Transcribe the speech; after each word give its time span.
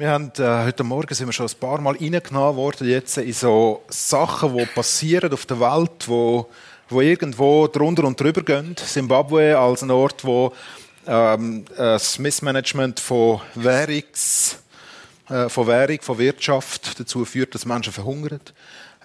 Wir 0.00 0.12
haben 0.12 0.32
äh, 0.38 0.64
heute 0.64 0.82
Morgen 0.82 1.14
sind 1.14 1.28
wir 1.28 1.32
schon 1.34 1.46
ein 1.46 1.60
paar 1.60 1.78
Mal 1.78 1.94
reingenommen 1.94 2.56
worden 2.56 2.88
jetzt 2.88 3.18
in 3.18 3.34
so 3.34 3.82
Sachen, 3.90 4.56
die 4.56 4.64
passieren 4.64 5.30
auf 5.30 5.44
der 5.44 5.60
Welt, 5.60 6.08
wo, 6.08 6.48
wo 6.88 7.02
irgendwo 7.02 7.66
drunter 7.66 8.04
und 8.04 8.18
drüber 8.18 8.40
gehen. 8.40 8.74
Zimbabwe 8.78 9.58
als 9.58 9.82
ein 9.82 9.90
Ort, 9.90 10.24
wo 10.24 10.54
ähm, 11.06 11.66
das 11.76 12.18
Missmanagement 12.18 12.98
von 12.98 13.42
Währungs, 13.54 14.62
äh, 15.28 15.50
von 15.50 15.66
Währung, 15.66 16.00
von 16.00 16.16
Wirtschaft 16.16 16.98
dazu 16.98 17.26
führt, 17.26 17.54
dass 17.54 17.66
Menschen 17.66 17.92
verhungern. 17.92 18.40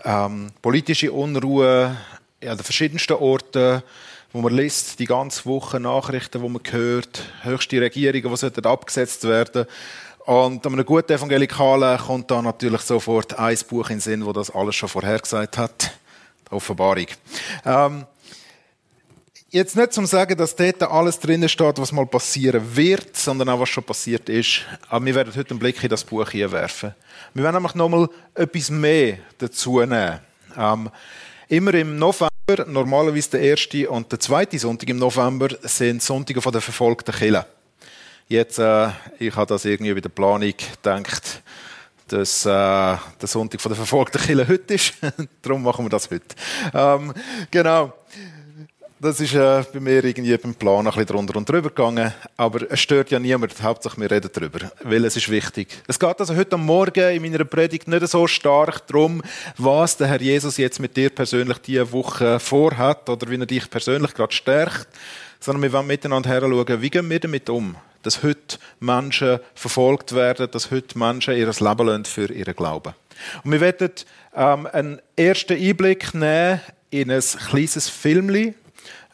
Ähm, 0.05 0.53
politische 0.61 1.11
Unruhe 1.11 1.97
an 2.41 2.55
den 2.55 2.59
verschiedensten 2.59 3.17
Orten 3.17 3.83
wo 4.31 4.41
man 4.41 4.53
liest, 4.53 4.99
die 4.99 5.05
ganze 5.05 5.45
Woche 5.45 5.79
Nachrichten, 5.79 6.41
wo 6.41 6.49
man 6.49 6.61
hört, 6.69 7.23
höchste 7.43 7.79
Regierungen, 7.79 8.35
die 8.35 8.65
abgesetzt 8.65 9.23
werden 9.23 9.65
und 10.25 10.65
an 10.65 10.73
einem 10.73 10.85
guten 10.85 11.11
Evangelikalen 11.11 11.99
kommt 11.99 12.31
da 12.31 12.41
natürlich 12.41 12.81
sofort 12.81 13.37
ein 13.37 13.57
Buch 13.69 13.89
in 13.89 13.97
den 13.97 14.01
Sinn, 14.01 14.25
wo 14.25 14.33
das 14.33 14.49
alles 14.49 14.75
schon 14.75 14.89
vorhergesagt 14.89 15.57
hat. 15.57 15.91
Die 16.49 16.51
Offenbarung. 16.51 17.05
Ähm, 17.63 18.05
jetzt 19.51 19.75
nicht 19.75 19.93
zum 19.93 20.07
sagen, 20.07 20.35
dass 20.35 20.55
dort 20.55 20.81
alles 20.81 21.19
drinnen 21.19 21.47
steht, 21.47 21.77
was 21.77 21.91
mal 21.91 22.07
passieren 22.07 22.75
wird, 22.75 23.15
sondern 23.15 23.49
auch 23.49 23.59
was 23.59 23.69
schon 23.69 23.83
passiert 23.83 24.27
ist. 24.29 24.61
Aber 24.89 25.05
wir 25.05 25.13
werden 25.13 25.33
heute 25.35 25.51
einen 25.51 25.59
Blick 25.59 25.83
in 25.83 25.89
das 25.89 26.03
Buch 26.03 26.29
hier 26.29 26.51
werfen. 26.51 26.95
Wir 27.35 27.43
werden 27.43 27.55
nämlich 27.55 27.75
nochmal 27.75 28.09
etwas 28.33 28.71
mehr 28.71 29.19
dazu 29.37 29.79
nehmen. 29.81 30.19
Ähm, 30.57 30.89
immer 31.49 31.73
im 31.75 31.99
November 31.99 32.29
normalerweise 32.65 33.31
der 33.31 33.41
erste 33.41 33.89
und 33.89 34.11
der 34.11 34.19
zweite 34.19 34.57
Sonntag 34.57 34.89
im 34.89 34.97
November 34.97 35.49
sind 35.61 36.01
Sonntage 36.01 36.41
von 36.41 36.51
der 36.51 36.61
verfolgten 36.61 37.13
Kirche. 37.13 37.45
Jetzt, 38.27 38.57
äh, 38.57 38.89
ich 39.19 39.35
habe 39.35 39.45
das 39.45 39.65
irgendwie 39.65 39.93
bei 39.93 40.01
der 40.01 40.09
Planung 40.09 40.51
gedacht, 40.57 41.43
dass 42.07 42.43
äh, 42.45 42.49
der 42.49 42.99
Sonntag 43.21 43.61
von 43.61 43.69
der 43.69 43.77
verfolgten 43.77 44.19
Kirche 44.19 44.47
heute 44.47 44.73
ist. 44.73 44.93
Darum 45.43 45.61
machen 45.61 45.85
wir 45.85 45.89
das 45.89 46.09
heute. 46.09 46.35
Ähm, 46.73 47.13
genau. 47.51 47.93
Das 48.99 49.19
ist 49.19 49.35
äh, 49.35 49.63
bei 49.71 49.79
mir 49.79 50.03
irgendwie 50.03 50.35
beim 50.37 50.55
Plan 50.55 50.79
ein 50.79 50.85
bisschen 50.85 51.05
drunter 51.05 51.35
und 51.35 51.47
drüber 51.47 51.69
gegangen. 51.69 52.11
Aber 52.35 52.71
es 52.71 52.79
stört 52.79 53.11
ja 53.11 53.19
niemand. 53.19 53.61
Hauptsache, 53.61 54.01
wir 54.01 54.09
reden 54.09 54.31
darüber. 54.33 54.71
Weil 54.81 55.05
es 55.05 55.15
ist 55.17 55.29
wichtig. 55.29 55.67
Es 55.85 55.99
geht 55.99 56.19
also 56.19 56.35
heute 56.35 56.57
Morgen 56.57 57.15
in 57.15 57.21
meiner 57.21 57.45
Predigt 57.45 57.87
nicht 57.87 58.07
so 58.07 58.25
stark 58.25 58.87
darum, 58.87 59.21
was 59.57 59.97
der 59.97 60.07
Herr 60.07 60.21
Jesus 60.21 60.57
jetzt 60.57 60.79
mit 60.79 60.97
dir 60.97 61.11
persönlich 61.11 61.59
diese 61.59 61.91
Woche 61.91 62.39
vorhat 62.39 63.07
oder 63.07 63.29
wie 63.29 63.37
er 63.37 63.45
dich 63.45 63.69
persönlich 63.69 64.15
gerade 64.15 64.33
stärkt. 64.33 64.87
Sondern 65.39 65.61
wir 65.61 65.73
wollen 65.73 65.85
miteinander 65.85 66.29
heranschauen, 66.29 66.81
wie 66.81 66.89
gehen 66.89 67.07
wir 67.07 67.19
damit 67.19 67.47
um? 67.51 67.75
Dass 68.05 68.21
heute 68.21 68.59
Menschen 68.79 69.39
verfolgt 69.55 70.13
werden, 70.13 70.49
dass 70.51 70.69
heute 70.69 70.97
Menschen 70.97 71.35
ihr 71.35 71.47
Leben 71.47 72.05
für 72.05 72.31
ihren 72.31 72.55
Glauben. 72.55 72.93
Und 73.43 73.51
wir 73.51 73.61
werden 73.61 73.91
ähm, 74.35 74.67
einen 74.71 75.01
ersten 75.15 75.57
Einblick 75.57 76.13
nehmen 76.13 76.61
in 76.91 77.09
ein 77.09 77.21
kleines 77.21 77.89
Filmchen 77.89 78.53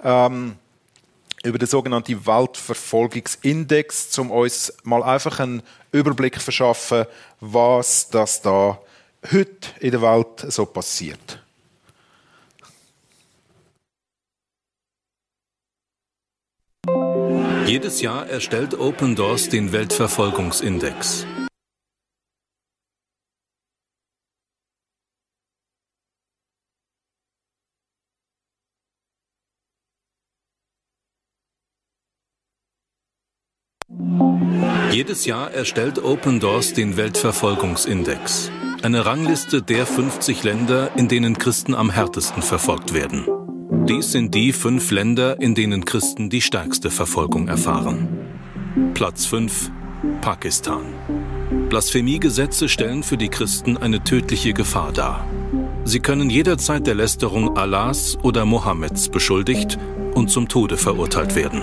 ähm, 0.03 0.55
über 1.43 1.57
den 1.57 1.67
sogenannten 1.67 2.25
Weltverfolgungsindex, 2.25 4.17
um 4.19 4.29
uns 4.29 4.73
mal 4.83 5.03
einfach 5.03 5.39
einen 5.39 5.63
Überblick 5.93 6.35
zu 6.35 6.41
verschaffen, 6.41 7.05
was 7.39 8.09
das 8.09 8.41
da 8.41 8.77
heute 9.31 9.69
in 9.79 9.91
der 9.91 10.01
Welt 10.01 10.45
so 10.49 10.65
passiert. 10.65 11.40
Jedes 17.71 18.01
Jahr 18.01 18.27
erstellt 18.27 18.77
Open 18.77 19.15
Doors 19.15 19.47
den 19.47 19.71
Weltverfolgungsindex. 19.71 21.25
Jedes 34.91 35.25
Jahr 35.25 35.51
erstellt 35.51 36.03
Open 36.03 36.41
Doors 36.41 36.73
den 36.73 36.97
Weltverfolgungsindex, 36.97 38.51
eine 38.81 39.05
Rangliste 39.05 39.61
der 39.61 39.85
50 39.85 40.43
Länder, 40.43 40.91
in 40.97 41.07
denen 41.07 41.37
Christen 41.37 41.73
am 41.73 41.89
härtesten 41.89 42.43
verfolgt 42.43 42.93
werden. 42.93 43.40
Dies 43.91 44.13
sind 44.13 44.33
die 44.33 44.53
fünf 44.53 44.89
Länder, 44.91 45.41
in 45.41 45.53
denen 45.53 45.83
Christen 45.83 46.29
die 46.29 46.39
stärkste 46.39 46.89
Verfolgung 46.89 47.49
erfahren. 47.49 48.07
Platz 48.93 49.25
5 49.25 49.69
Pakistan. 50.21 50.85
Blasphemiegesetze 51.67 52.69
stellen 52.69 53.03
für 53.03 53.17
die 53.17 53.27
Christen 53.27 53.75
eine 53.75 54.01
tödliche 54.01 54.53
Gefahr 54.53 54.93
dar. 54.93 55.27
Sie 55.83 55.99
können 55.99 56.29
jederzeit 56.29 56.87
der 56.87 56.95
Lästerung 56.95 57.57
Allahs 57.57 58.17
oder 58.23 58.45
Mohammeds 58.45 59.09
beschuldigt 59.09 59.77
und 60.13 60.29
zum 60.29 60.47
Tode 60.47 60.77
verurteilt 60.77 61.35
werden. 61.35 61.61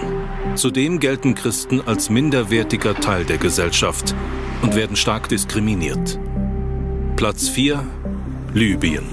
Zudem 0.54 1.00
gelten 1.00 1.34
Christen 1.34 1.80
als 1.80 2.10
minderwertiger 2.10 2.94
Teil 2.94 3.24
der 3.24 3.38
Gesellschaft 3.38 4.14
und 4.60 4.74
werden 4.74 4.96
stark 4.96 5.30
diskriminiert. 5.30 6.20
Platz 7.16 7.48
4 7.48 7.86
Libyen. 8.52 9.06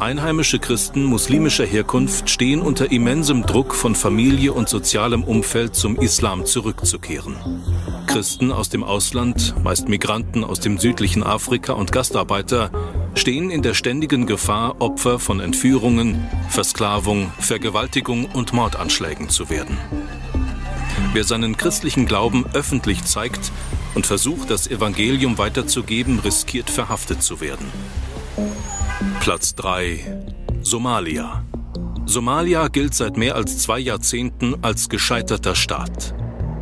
Einheimische 0.00 0.60
Christen 0.60 1.02
muslimischer 1.02 1.66
Herkunft 1.66 2.30
stehen 2.30 2.62
unter 2.62 2.92
immensem 2.92 3.44
Druck 3.44 3.74
von 3.74 3.96
Familie 3.96 4.52
und 4.52 4.68
sozialem 4.68 5.24
Umfeld 5.24 5.74
zum 5.74 5.96
Islam 5.96 6.46
zurückzukehren. 6.46 7.34
Christen 8.06 8.52
aus 8.52 8.68
dem 8.68 8.84
Ausland, 8.84 9.56
meist 9.64 9.88
Migranten 9.88 10.44
aus 10.44 10.60
dem 10.60 10.78
südlichen 10.78 11.24
Afrika 11.24 11.72
und 11.72 11.90
Gastarbeiter, 11.90 12.70
stehen 13.14 13.50
in 13.50 13.62
der 13.62 13.74
ständigen 13.74 14.26
Gefahr, 14.26 14.80
Opfer 14.80 15.18
von 15.18 15.40
Entführungen, 15.40 16.24
Versklavung, 16.48 17.32
Vergewaltigung 17.40 18.26
und 18.26 18.52
Mordanschlägen 18.52 19.28
zu 19.28 19.50
werden. 19.50 19.78
Wer 21.12 21.24
seinen 21.24 21.56
christlichen 21.56 22.06
Glauben 22.06 22.46
öffentlich 22.52 23.04
zeigt 23.04 23.50
und 23.96 24.06
versucht, 24.06 24.50
das 24.50 24.68
Evangelium 24.68 25.38
weiterzugeben, 25.38 26.20
riskiert 26.20 26.70
verhaftet 26.70 27.20
zu 27.20 27.40
werden. 27.40 27.66
Platz 29.20 29.54
3 29.54 30.00
Somalia. 30.62 31.44
Somalia 32.06 32.66
gilt 32.66 32.94
seit 32.94 33.16
mehr 33.16 33.36
als 33.36 33.58
zwei 33.58 33.78
Jahrzehnten 33.78 34.56
als 34.62 34.88
gescheiterter 34.88 35.54
Staat. 35.54 36.14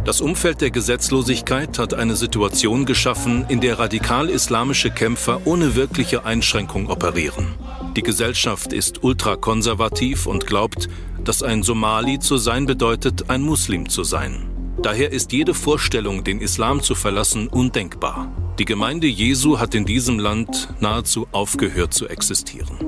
Das 0.05 0.21
Umfeld 0.21 0.61
der 0.61 0.71
Gesetzlosigkeit 0.71 1.79
hat 1.79 1.95
eine 1.95 2.15
Situation 2.15 2.85
geschaffen, 2.85 3.47
in 3.49 3.63
der 3.63 3.79
radikal-islamische 3.79 4.91
Kämpfer 4.91 5.47
ohne 5.47 5.77
wirkliche 5.77 6.27
Einschränkung 6.27 6.91
operieren. 6.91 7.55
Die 7.97 8.03
Gesellschaft 8.03 8.75
ist 8.75 9.03
ultrakonservativ 9.03 10.27
und 10.27 10.47
glaubt, 10.47 10.91
dass 11.25 11.43
ein 11.43 11.63
Somali 11.63 12.19
zu 12.19 12.37
sein 12.37 12.67
bedeutet, 12.67 13.31
ein 13.31 13.41
Muslim 13.41 13.89
zu 13.89 14.05
sein. 14.05 14.56
Daher 14.83 15.11
ist 15.11 15.33
jede 15.33 15.55
Vorstellung, 15.55 16.23
den 16.23 16.41
Islam 16.41 16.83
zu 16.83 16.95
verlassen, 16.95 17.49
undenkbar. 17.49 18.31
Die 18.59 18.65
Gemeinde 18.65 19.07
Jesu 19.07 19.59
hat 19.59 19.75
in 19.75 19.85
diesem 19.85 20.19
Land 20.19 20.69
nahezu 20.81 21.27
aufgehört 21.33 21.95
zu 21.95 22.09
existieren. 22.09 22.79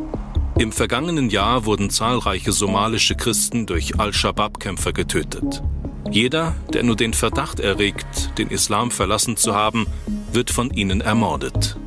Im 0.59 0.73
vergangenen 0.73 1.31
Jahr 1.31 1.65
wurden 1.67 1.89
zahlreiche 1.91 2.53
somalische 2.53 3.15
Christen 3.15 3.67
durch 3.67 3.99
Al-Shabaab-Kämpfer 3.99 4.93
getötet. 4.93 5.63
Jeder, 6.11 6.55
der 6.73 6.83
nur 6.83 6.97
den 6.97 7.15
Verdacht 7.15 7.61
erregt, 7.61 8.39
den 8.39 8.49
Islam 8.49 8.91
verlassen 8.91 9.37
zu 9.37 9.55
haben, 9.55 9.87
wird 10.33 10.51
von 10.51 10.71
ihnen 10.71 11.01
ermordet. 11.01 11.79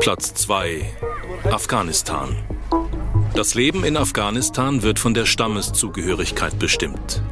Platz 0.00 0.34
2 0.34 0.84
Afghanistan 1.50 2.36
Das 3.34 3.54
Leben 3.54 3.84
in 3.84 3.96
Afghanistan 3.96 4.82
wird 4.82 4.98
von 4.98 5.14
der 5.14 5.26
Stammeszugehörigkeit 5.26 6.58
bestimmt. 6.58 7.22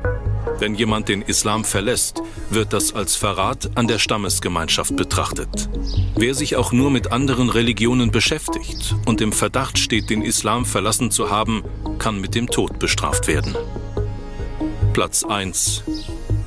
Wenn 0.59 0.75
jemand 0.75 1.09
den 1.09 1.23
Islam 1.23 1.65
verlässt, 1.65 2.23
wird 2.50 2.73
das 2.73 2.95
als 2.95 3.17
Verrat 3.17 3.71
an 3.77 3.87
der 3.87 3.99
Stammesgemeinschaft 3.99 4.97
betrachtet. 4.97 5.69
Wer 6.17 6.35
sich 6.35 6.56
auch 6.56 6.73
nur 6.73 6.91
mit 6.91 7.12
anderen 7.12 7.49
Religionen 7.50 8.11
beschäftigt 8.11 8.95
und 9.06 9.21
im 9.21 9.33
Verdacht 9.33 9.79
steht, 9.79 10.11
den 10.11 10.23
Islam 10.23 10.65
verlassen 10.65 11.11
zu 11.11 11.31
haben, 11.31 11.62
kann 11.99 12.21
mit 12.21 12.35
dem 12.35 12.49
Tod 12.49 12.79
bestraft 12.79 13.29
werden. 13.29 13.56
Platz 14.93 15.25
1 15.25 15.85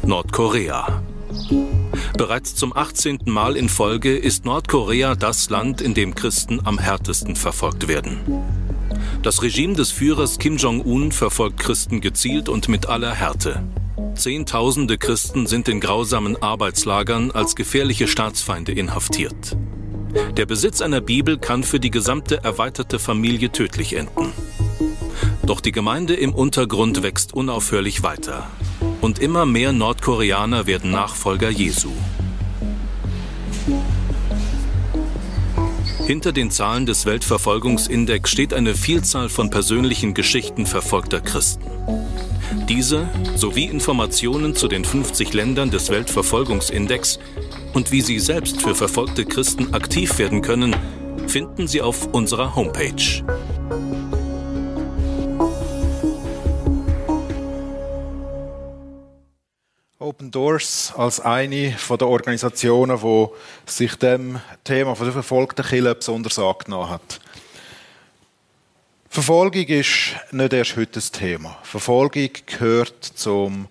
Nordkorea 0.04 1.04
Bereits 2.18 2.56
zum 2.56 2.76
18. 2.76 3.20
Mal 3.26 3.56
in 3.56 3.70
Folge 3.70 4.18
ist 4.18 4.46
Nordkorea 4.46 5.16
das 5.16 5.50
Land, 5.50 5.82
in 5.82 5.94
dem 5.94 6.16
Christen 6.16 6.60
am 6.66 6.78
härtesten 6.78 7.36
verfolgt 7.36 7.88
werden. 7.88 8.20
Das 9.24 9.42
Regime 9.42 9.76
des 9.76 9.92
Führers 9.92 10.40
Kim 10.40 10.58
Jong-un 10.58 11.12
verfolgt 11.12 11.60
Christen 11.60 12.02
gezielt 12.02 12.50
und 12.50 12.68
mit 12.68 12.88
aller 12.88 13.14
Härte. 13.14 13.64
Zehntausende 14.16 14.98
Christen 14.98 15.48
sind 15.48 15.68
in 15.68 15.80
grausamen 15.80 16.42
Arbeitslagern 16.42 17.32
als 17.32 17.56
gefährliche 17.56 18.08
Staatsfeinde 18.08 18.72
inhaftiert. 18.72 19.58
Der 20.38 20.46
Besitz 20.46 20.82
einer 20.82 21.02
Bibel 21.02 21.38
kann 21.38 21.64
für 21.64 21.80
die 21.80 21.92
gesamte 21.92 22.44
erweiterte 22.44 23.00
Familie 23.00 23.52
tödlich 23.52 23.96
enden. 23.96 24.32
Doch 25.46 25.62
die 25.62 25.72
Gemeinde 25.72 26.14
im 26.14 26.34
Untergrund 26.34 27.02
wächst 27.04 27.34
unaufhörlich 27.34 28.04
weiter. 28.04 28.48
Und 29.02 29.20
immer 29.20 29.46
mehr 29.46 29.74
Nordkoreaner 29.74 30.68
werden 30.68 30.92
Nachfolger 30.92 31.50
Jesu. 31.50 31.92
Hinter 36.06 36.34
den 36.34 36.52
Zahlen 36.52 36.86
des 36.86 37.06
Weltverfolgungsindex 37.06 38.30
steht 38.30 38.54
eine 38.54 38.76
Vielzahl 38.76 39.30
von 39.30 39.50
persönlichen 39.50 40.14
Geschichten 40.14 40.66
verfolgter 40.66 41.22
Christen. 41.22 41.72
Diese 42.68 43.08
sowie 43.36 43.66
Informationen 43.66 44.56
zu 44.56 44.68
den 44.68 44.84
50 44.84 45.34
Ländern 45.34 45.72
des 45.72 45.90
Weltverfolgungsindex 45.90 47.20
und 47.74 47.92
wie 47.92 48.02
Sie 48.02 48.20
selbst 48.20 48.62
für 48.62 48.76
verfolgte 48.76 49.26
Christen 49.26 49.74
aktiv 49.74 50.20
werden 50.20 50.42
können, 50.42 50.76
finden 51.28 51.68
Sie 51.68 51.82
auf 51.82 52.08
unserer 52.08 52.56
Homepage. 52.56 53.24
Open 60.00 60.32
Doors 60.32 60.94
als 60.98 61.20
eine 61.22 61.76
der 61.90 62.08
Organisationen, 62.08 63.00
die 63.02 63.28
sich 63.66 63.96
dem 63.96 64.42
Thema 64.66 64.94
der 64.96 65.12
verfolgten 65.14 65.66
Kirche 65.66 65.96
besonders 65.96 66.38
angenommen 66.38 66.90
hat. 66.90 67.22
Verfolgung 69.14 69.66
ist 69.68 70.16
nicht 70.32 70.54
erst 70.54 70.78
heute 70.78 70.94
das 70.94 71.12
Thema. 71.12 71.58
Verfolgung 71.64 72.30
gehört 72.46 73.04
zum 73.04 73.68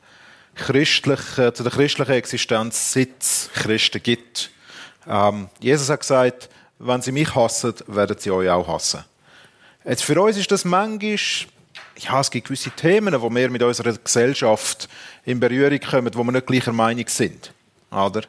christlichen, 0.55 1.55
zu 1.55 1.63
der 1.63 1.73
christlichen 1.73 2.13
Existenz, 2.13 2.93
seit 2.93 3.09
es 3.19 3.49
Christen 3.55 4.03
gibt. 4.03 4.51
Ähm, 5.09 5.49
Jesus 5.59 5.89
hat 5.89 6.01
gesagt, 6.01 6.51
wenn 6.79 7.01
sie 7.01 7.13
mich 7.13 7.35
hassen, 7.35 7.73
werden 7.87 8.19
sie 8.19 8.31
euch 8.31 8.51
auch 8.51 8.69
hassen. 8.69 9.03
Jetzt 9.87 10.05
für 10.05 10.21
uns 10.21 10.37
ist 10.37 10.53
das 10.53 10.67
manchmal 10.67 11.17
ja, 11.97 12.21
es 12.21 12.31
gibt 12.31 12.49
gewisse 12.49 12.71
Themen, 12.73 13.19
wo 13.19 13.31
wir 13.31 13.49
mit 13.49 13.63
unserer 13.63 13.95
Gesellschaft 13.95 14.91
in 15.25 15.41
Berührung 15.41 15.81
kommen, 15.81 16.15
wo 16.17 16.23
wir 16.23 16.33
nicht 16.33 16.49
gleicher 16.49 16.75
Meinung 16.75 17.09
sind. 17.09 17.55
Oder? 17.91 18.25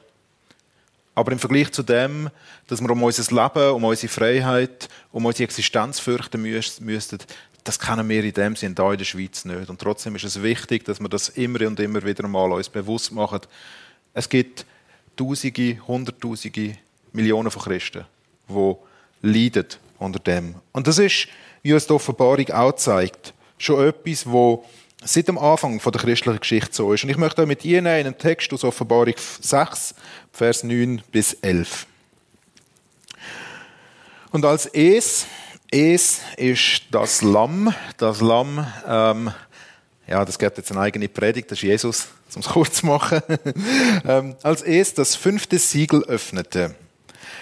Aber 1.14 1.32
im 1.32 1.40
Vergleich 1.40 1.72
zu 1.72 1.84
dem, 1.84 2.30
dass 2.68 2.82
wir 2.82 2.90
um 2.90 3.04
unser 3.04 3.36
Leben, 3.36 3.72
um 3.72 3.84
unsere 3.84 4.12
Freiheit, 4.12 4.88
um 5.12 5.26
unsere 5.26 5.44
Existenz 5.44 6.00
fürchten 6.00 6.42
müssten, 6.42 7.20
das 7.64 7.80
kennen 7.80 8.08
wir 8.10 8.24
in 8.24 8.34
dem 8.34 8.56
Sinne 8.56 8.76
hier 8.76 8.92
in 8.92 8.98
der 8.98 9.06
Schweiz 9.06 9.46
nicht. 9.46 9.70
Und 9.70 9.80
trotzdem 9.80 10.16
ist 10.16 10.24
es 10.24 10.42
wichtig, 10.42 10.86
dass 10.86 11.00
wir 11.00 11.10
das 11.10 11.30
immer 11.30 11.68
und 11.68 11.80
immer 11.80 12.04
wieder 12.04 12.28
mal 12.28 12.52
uns 12.52 12.70
bewusst 12.70 13.12
machen. 13.12 13.42
Es 14.14 14.28
gibt 14.28 14.66
Tausende, 15.16 15.78
Hunderttausende, 15.88 16.78
Millionen 17.12 17.52
von 17.52 17.62
Christen, 17.62 18.06
die 18.48 18.76
leiden 19.22 19.68
unter 20.00 20.20
dem. 20.20 20.56
Und 20.72 20.88
das 20.88 20.98
ist, 20.98 21.28
wie 21.62 21.74
uns 21.74 21.86
die 21.86 21.94
Offenbarung 21.94 22.50
auch 22.50 22.74
zeigt, 22.74 23.34
schon 23.58 23.88
etwas, 23.88 24.26
wo 24.26 24.66
seit 25.04 25.28
dem 25.28 25.38
Anfang 25.38 25.80
der 25.80 25.92
christlichen 25.92 26.40
Geschichte 26.40 26.74
so 26.74 26.94
ist. 26.94 27.04
Und 27.04 27.10
ich 27.10 27.18
möchte 27.18 27.46
mit 27.46 27.66
Ihnen 27.66 27.88
einen 27.88 28.18
Text 28.18 28.54
aus 28.54 28.64
Offenbarung 28.64 29.16
6, 29.42 29.96
Vers 30.32 30.64
9 30.64 31.02
bis 31.12 31.34
11. 31.34 31.86
Und 34.32 34.46
als 34.46 34.66
Es, 34.66 35.26
Es 35.70 36.22
ist 36.38 36.84
das 36.92 37.22
Lamm, 37.22 37.74
das 37.98 38.22
Lamm, 38.22 38.66
ähm, 38.88 39.32
ja, 40.08 40.26
das 40.26 40.40
gibt 40.40 40.58
jetzt 40.58 40.72
eine 40.72 40.82
eigene 40.82 41.08
Predigt, 41.08 41.52
das 41.52 41.60
ist 41.60 41.64
Jesus, 41.64 42.08
um 42.36 42.42
es 42.42 42.48
kurz 42.48 42.76
zu 42.78 42.86
machen. 42.86 43.22
ähm, 44.06 44.36
als 44.42 44.62
Es 44.62 44.94
das 44.94 45.16
fünfte 45.16 45.60
Siegel 45.60 46.04
öffnete, 46.06 46.76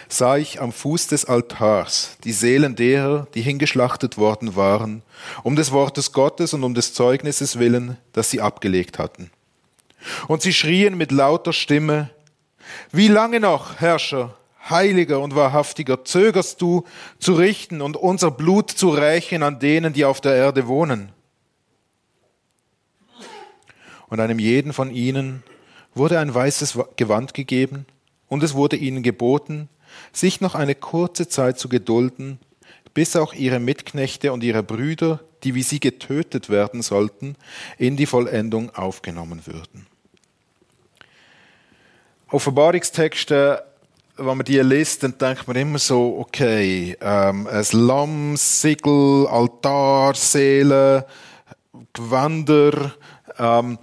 sah 0.07 0.37
ich 0.37 0.59
am 0.59 0.71
Fuß 0.71 1.07
des 1.07 1.25
Altars 1.25 2.17
die 2.23 2.33
Seelen 2.33 2.75
derer, 2.75 3.27
die 3.35 3.41
hingeschlachtet 3.41 4.17
worden 4.17 4.55
waren, 4.55 5.03
um 5.43 5.55
des 5.55 5.71
Wortes 5.71 6.11
Gottes 6.11 6.53
und 6.53 6.63
um 6.63 6.73
des 6.73 6.93
Zeugnisses 6.93 7.59
willen, 7.59 7.97
das 8.13 8.31
sie 8.31 8.41
abgelegt 8.41 8.97
hatten. 8.97 9.31
Und 10.27 10.41
sie 10.41 10.53
schrien 10.53 10.97
mit 10.97 11.11
lauter 11.11 11.53
Stimme, 11.53 12.09
Wie 12.91 13.07
lange 13.07 13.39
noch, 13.39 13.79
Herrscher, 13.79 14.35
Heiliger 14.69 15.19
und 15.19 15.35
Wahrhaftiger, 15.35 16.03
zögerst 16.03 16.61
du 16.61 16.83
zu 17.19 17.33
richten 17.33 17.81
und 17.81 17.97
unser 17.97 18.31
Blut 18.31 18.71
zu 18.71 18.89
rächen 18.89 19.43
an 19.43 19.59
denen, 19.59 19.93
die 19.93 20.05
auf 20.05 20.21
der 20.21 20.35
Erde 20.35 20.67
wohnen? 20.67 21.11
Und 24.07 24.19
einem 24.19 24.39
jeden 24.39 24.73
von 24.73 24.91
ihnen 24.91 25.43
wurde 25.93 26.19
ein 26.19 26.33
weißes 26.33 26.77
Gewand 26.95 27.33
gegeben, 27.33 27.85
und 28.27 28.43
es 28.43 28.53
wurde 28.53 28.75
ihnen 28.75 29.01
geboten, 29.01 29.69
sich 30.13 30.39
noch 30.39 30.55
eine 30.55 30.75
kurze 30.75 31.27
Zeit 31.27 31.59
zu 31.59 31.67
gedulden, 31.67 32.39
bis 32.93 33.15
auch 33.15 33.33
ihre 33.33 33.59
Mitknechte 33.59 34.31
und 34.31 34.43
ihre 34.43 34.63
Brüder, 34.63 35.19
die 35.43 35.55
wie 35.55 35.63
sie 35.63 35.79
getötet 35.79 36.49
werden 36.49 36.81
sollten, 36.81 37.35
in 37.77 37.97
die 37.97 38.05
Vollendung 38.05 38.75
aufgenommen 38.75 39.45
würden. 39.45 39.87
Offenbarungstexte, 42.31 43.63
wenn 44.17 44.37
man 44.37 44.43
die 44.45 44.59
liest, 44.59 45.03
dann 45.03 45.17
denkt 45.17 45.47
man 45.47 45.55
immer 45.57 45.79
so, 45.79 46.17
okay, 46.19 46.95
ähm, 47.01 47.47
ein 47.47 47.65
Lamm, 47.71 48.37
Siegel, 48.37 49.27
Altar, 49.27 50.13
Seele, 50.13 51.05
Gewänder, 51.93 52.93
ähm, 53.37 53.79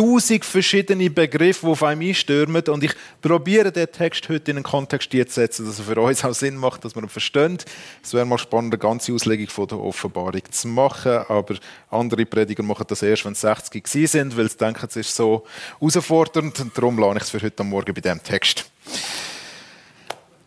tausend 0.00 0.44
verschiedene 0.44 1.10
Begriffe, 1.10 1.66
die 1.66 1.72
auf 1.72 1.82
einem 1.82 2.00
einstürmen. 2.00 2.62
Und 2.68 2.84
ich 2.84 2.92
probiere 3.20 3.70
den 3.70 3.90
Text 3.90 4.28
heute 4.28 4.50
in 4.50 4.58
einen 4.58 4.64
Kontext 4.64 5.10
zu 5.10 5.24
setzen, 5.26 5.66
dass 5.66 5.78
er 5.78 5.84
für 5.84 6.00
uns 6.00 6.24
auch 6.24 6.32
Sinn 6.32 6.56
macht, 6.56 6.84
dass 6.84 6.94
wir 6.94 7.02
ihn 7.02 7.08
verstehen. 7.08 7.58
Es 8.02 8.14
wäre 8.14 8.24
mal 8.24 8.38
spannend, 8.38 8.72
eine 8.72 8.78
ganze 8.78 9.12
Auslegung 9.12 9.48
von 9.48 9.66
der 9.66 9.78
Offenbarung 9.78 10.42
zu 10.50 10.68
machen. 10.68 11.18
Aber 11.28 11.56
andere 11.90 12.24
Prediger 12.24 12.62
machen 12.62 12.86
das 12.88 13.02
erst, 13.02 13.24
wenn 13.26 13.32
es 13.32 13.42
60 13.42 13.84
gewesen 13.84 14.06
sind, 14.06 14.36
weil 14.36 14.50
sie 14.50 14.56
denken, 14.56 14.86
es 14.88 14.96
ist 14.96 15.14
so 15.14 15.44
herausfordernd. 15.80 16.58
Und 16.60 16.76
darum 16.76 16.98
lade 16.98 17.18
ich 17.18 17.24
es 17.24 17.30
für 17.30 17.42
heute 17.42 17.62
Morgen 17.62 17.92
bei 17.92 18.00
diesem 18.00 18.22
Text. 18.22 18.70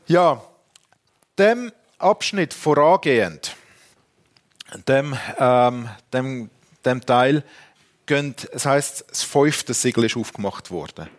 Ja, 0.08 0.42
dem 1.38 1.72
Abschnitt 2.00 2.54
vorangehend, 2.54 3.56
dem, 4.88 5.16
ähm, 5.38 5.90
dem, 6.12 6.50
dem 6.84 7.06
Teil, 7.06 7.44
gehen, 8.06 8.36
das 8.52 8.66
heißt, 8.66 9.06
das 9.10 9.24
fünfte 9.24 9.74
Siegel 9.74 10.06
ist 10.06 10.18
aufgemacht 10.18 10.72
worden. 10.72 11.10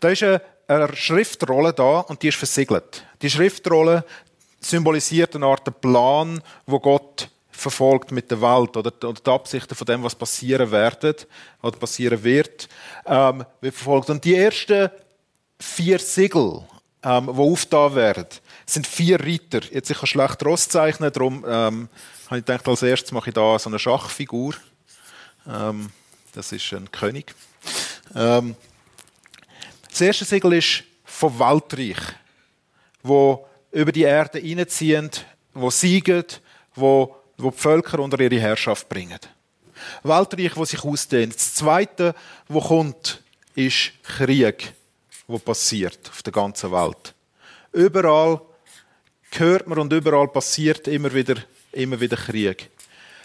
Da 0.00 0.08
ist 0.08 0.22
eine, 0.22 0.40
eine 0.68 0.94
Schriftrolle 0.94 1.72
da 1.72 2.00
und 2.00 2.22
die 2.22 2.28
ist 2.28 2.36
versiegelt. 2.36 3.04
Die 3.22 3.30
Schriftrolle 3.30 4.04
symbolisiert 4.60 5.34
eine 5.34 5.46
Art 5.46 5.80
Plan, 5.80 6.42
wo 6.66 6.80
Gott 6.80 7.28
verfolgt 7.50 8.10
mit 8.10 8.30
der 8.30 8.40
Welt 8.40 8.76
oder, 8.76 8.92
oder 9.04 9.20
die 9.20 9.30
Absichten 9.30 9.74
von 9.74 9.86
dem, 9.86 10.02
was 10.02 10.14
passieren 10.14 10.70
wird 10.70 11.26
oder 11.62 11.76
passieren 11.78 12.22
wird, 12.22 12.68
ähm, 13.06 13.44
wird 13.60 13.74
verfolgt. 13.74 14.10
Und 14.10 14.24
die 14.24 14.34
ersten 14.34 14.90
vier 15.58 15.98
Siegel, 15.98 16.62
ähm, 17.02 17.26
die 17.26 17.40
aufgetan 17.40 17.94
werden, 17.94 18.26
sind 18.66 18.86
vier 18.86 19.20
Reiter. 19.20 19.60
Jetzt 19.70 19.90
ich 19.90 19.98
kann 19.98 20.06
schlecht 20.06 20.44
Ross 20.44 20.68
zeichnen, 20.68 21.12
darum 21.12 21.44
ähm, 21.46 21.88
habe 22.26 22.38
ich 22.38 22.44
gedacht, 22.44 22.66
als 22.66 22.82
erstes 22.82 23.12
mache 23.12 23.30
ich 23.30 23.34
da 23.34 23.58
so 23.58 23.70
eine 23.70 23.78
Schachfigur. 23.78 24.54
Ähm, 25.46 25.90
das 26.34 26.52
ist 26.52 26.72
ein 26.72 26.90
König. 26.90 27.34
Ähm, 28.14 28.56
das 29.88 30.00
erste 30.00 30.24
Siegel 30.24 30.54
ist 30.54 30.84
vom 31.04 31.38
Weltreich, 31.38 31.98
wo 33.02 33.46
über 33.70 33.92
die 33.92 34.02
Erde 34.02 34.38
hineinziehen, 34.38 35.10
wo 35.52 35.70
siegen, 35.70 36.24
wo, 36.74 37.16
wo 37.36 37.50
die 37.50 37.56
Völker 37.56 38.00
unter 38.00 38.18
ihre 38.20 38.40
Herrschaft 38.40 38.88
bringen. 38.88 39.20
Weltreich, 40.02 40.56
wo 40.56 40.64
sich 40.64 40.82
ausdehnt. 40.82 41.34
Das 41.34 41.54
zweite, 41.54 42.14
wo 42.48 42.60
kommt, 42.60 43.22
ist 43.54 43.92
Krieg, 44.02 44.72
wo 45.26 45.38
passiert 45.38 46.10
auf 46.10 46.22
der 46.22 46.32
ganzen 46.32 46.72
Welt. 46.72 47.14
Überall 47.72 48.40
hört 49.30 49.66
man 49.66 49.78
und 49.78 49.92
überall 49.92 50.28
passiert 50.28 50.88
immer 50.88 51.12
wieder, 51.12 51.36
immer 51.72 52.00
wieder 52.00 52.16
Krieg. 52.16 52.70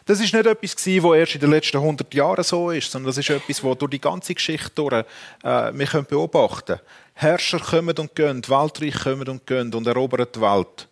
Das 0.09 0.19
ist 0.19 0.33
nicht 0.33 0.47
etwas 0.47 0.75
gewesen, 0.75 1.03
was 1.03 1.17
erst 1.17 1.35
in 1.35 1.41
den 1.41 1.51
letzten 1.51 1.77
100 1.77 2.11
Jahren 2.15 2.43
so 2.43 2.71
ist, 2.71 2.89
sondern 2.89 3.11
das 3.11 3.19
ist 3.19 3.29
etwas, 3.29 3.63
was 3.63 3.77
durch 3.77 3.91
die 3.91 4.01
ganze 4.01 4.33
Geschichte 4.33 4.71
durch, 4.73 4.91
äh, 4.91 5.71
wir 5.71 5.85
können 5.85 6.07
beobachten. 6.07 6.79
Herrscher 7.13 7.59
kommen 7.59 7.95
und 7.95 8.15
gehen, 8.15 8.41
Weltreich 8.47 9.03
kommen 9.03 9.29
und 9.29 9.45
gehen 9.45 9.71
und 9.71 9.85
erobern 9.85 10.25
die 10.33 10.41
Welt. 10.41 10.87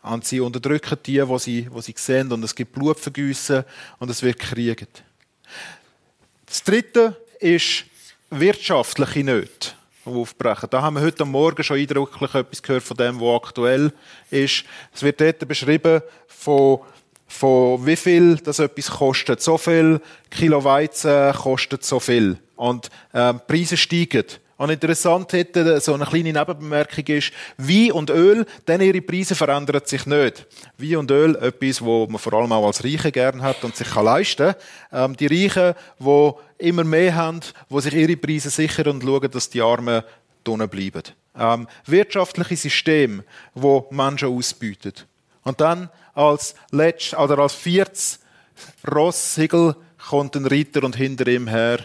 Und 0.00 0.24
sie 0.24 0.38
unterdrücken 0.38 0.96
die, 1.04 1.26
wo 1.26 1.38
sie, 1.38 1.66
wo 1.72 1.80
sie 1.80 1.96
sehen, 1.96 2.30
und 2.30 2.44
es 2.44 2.54
gibt 2.54 2.70
Blutvergüsse 2.70 3.64
und 3.98 4.10
es 4.10 4.22
wird 4.22 4.38
gekriegt. 4.38 5.02
Das 6.46 6.62
Dritte 6.62 7.20
ist 7.40 7.86
wirtschaftliche 8.30 9.24
Nöte 9.24 9.70
aufbrechen. 10.04 10.68
Da 10.70 10.82
haben 10.82 10.94
wir 10.94 11.02
heute 11.02 11.24
Morgen 11.24 11.64
schon 11.64 11.78
eindrücklich 11.78 12.32
etwas 12.32 12.62
gehört 12.62 12.84
von 12.84 12.96
dem, 12.96 13.20
was 13.20 13.42
aktuell 13.42 13.92
ist. 14.30 14.62
Es 14.94 15.02
wird 15.02 15.20
dort 15.20 15.48
beschrieben 15.48 16.00
von 16.28 16.78
von 17.26 17.84
wie 17.86 17.96
viel 17.96 18.36
das 18.36 18.58
etwas 18.58 18.90
kostet. 18.90 19.42
So 19.42 19.58
viel 19.58 20.00
Kilo 20.30 20.62
Weizen 20.64 21.32
kostet 21.32 21.84
so 21.84 22.00
viel. 22.00 22.38
Und 22.56 22.88
ähm, 23.12 23.40
Preise 23.46 23.76
steigen. 23.76 24.24
Und 24.58 24.70
interessant 24.70 25.32
hätte 25.34 25.78
so 25.80 25.92
eine 25.92 26.06
kleine 26.06 26.32
Nebenbemerkung 26.32 27.04
ist, 27.08 27.32
Wein 27.58 27.92
und 27.92 28.08
Öl, 28.08 28.46
denn 28.66 28.80
ihre 28.80 29.02
Preise 29.02 29.34
verändern 29.34 29.82
sich 29.84 30.06
nicht. 30.06 30.46
Wein 30.78 30.96
und 30.96 31.10
Öl, 31.10 31.36
etwas, 31.36 31.82
wo 31.82 32.06
man 32.06 32.18
vor 32.18 32.32
allem 32.32 32.52
auch 32.52 32.66
als 32.66 32.82
Reiche 32.82 33.12
gern 33.12 33.42
hat 33.42 33.62
und 33.64 33.76
sich 33.76 33.90
kann 33.90 34.06
leisten. 34.06 34.54
Ähm, 34.92 35.14
die 35.16 35.26
Reichen, 35.26 35.74
die 35.98 36.32
immer 36.58 36.84
mehr 36.84 37.14
haben, 37.14 37.40
die 37.68 37.80
sich 37.82 37.92
ihre 37.92 38.16
Preise 38.16 38.48
sichern 38.48 38.88
und 38.88 39.02
schauen, 39.02 39.30
dass 39.30 39.50
die 39.50 39.60
Armen 39.60 40.02
drinnen 40.42 40.68
bleiben. 40.70 41.02
Ähm, 41.38 41.68
wirtschaftliche 41.84 42.56
System, 42.56 43.22
wo 43.54 43.86
Menschen 43.90 44.28
ausbeutet. 44.28 45.06
Und 45.42 45.60
dann 45.60 45.90
als 46.16 46.54
letzt, 46.70 47.14
oder 47.14 47.38
als 47.38 47.54
viertes 47.54 48.18
Rosssiegel 48.90 49.76
kommt 50.08 50.34
ein 50.34 50.46
Reiter 50.46 50.82
und 50.82 50.96
hinter 50.96 51.26
ihm 51.28 51.46
her, 51.46 51.84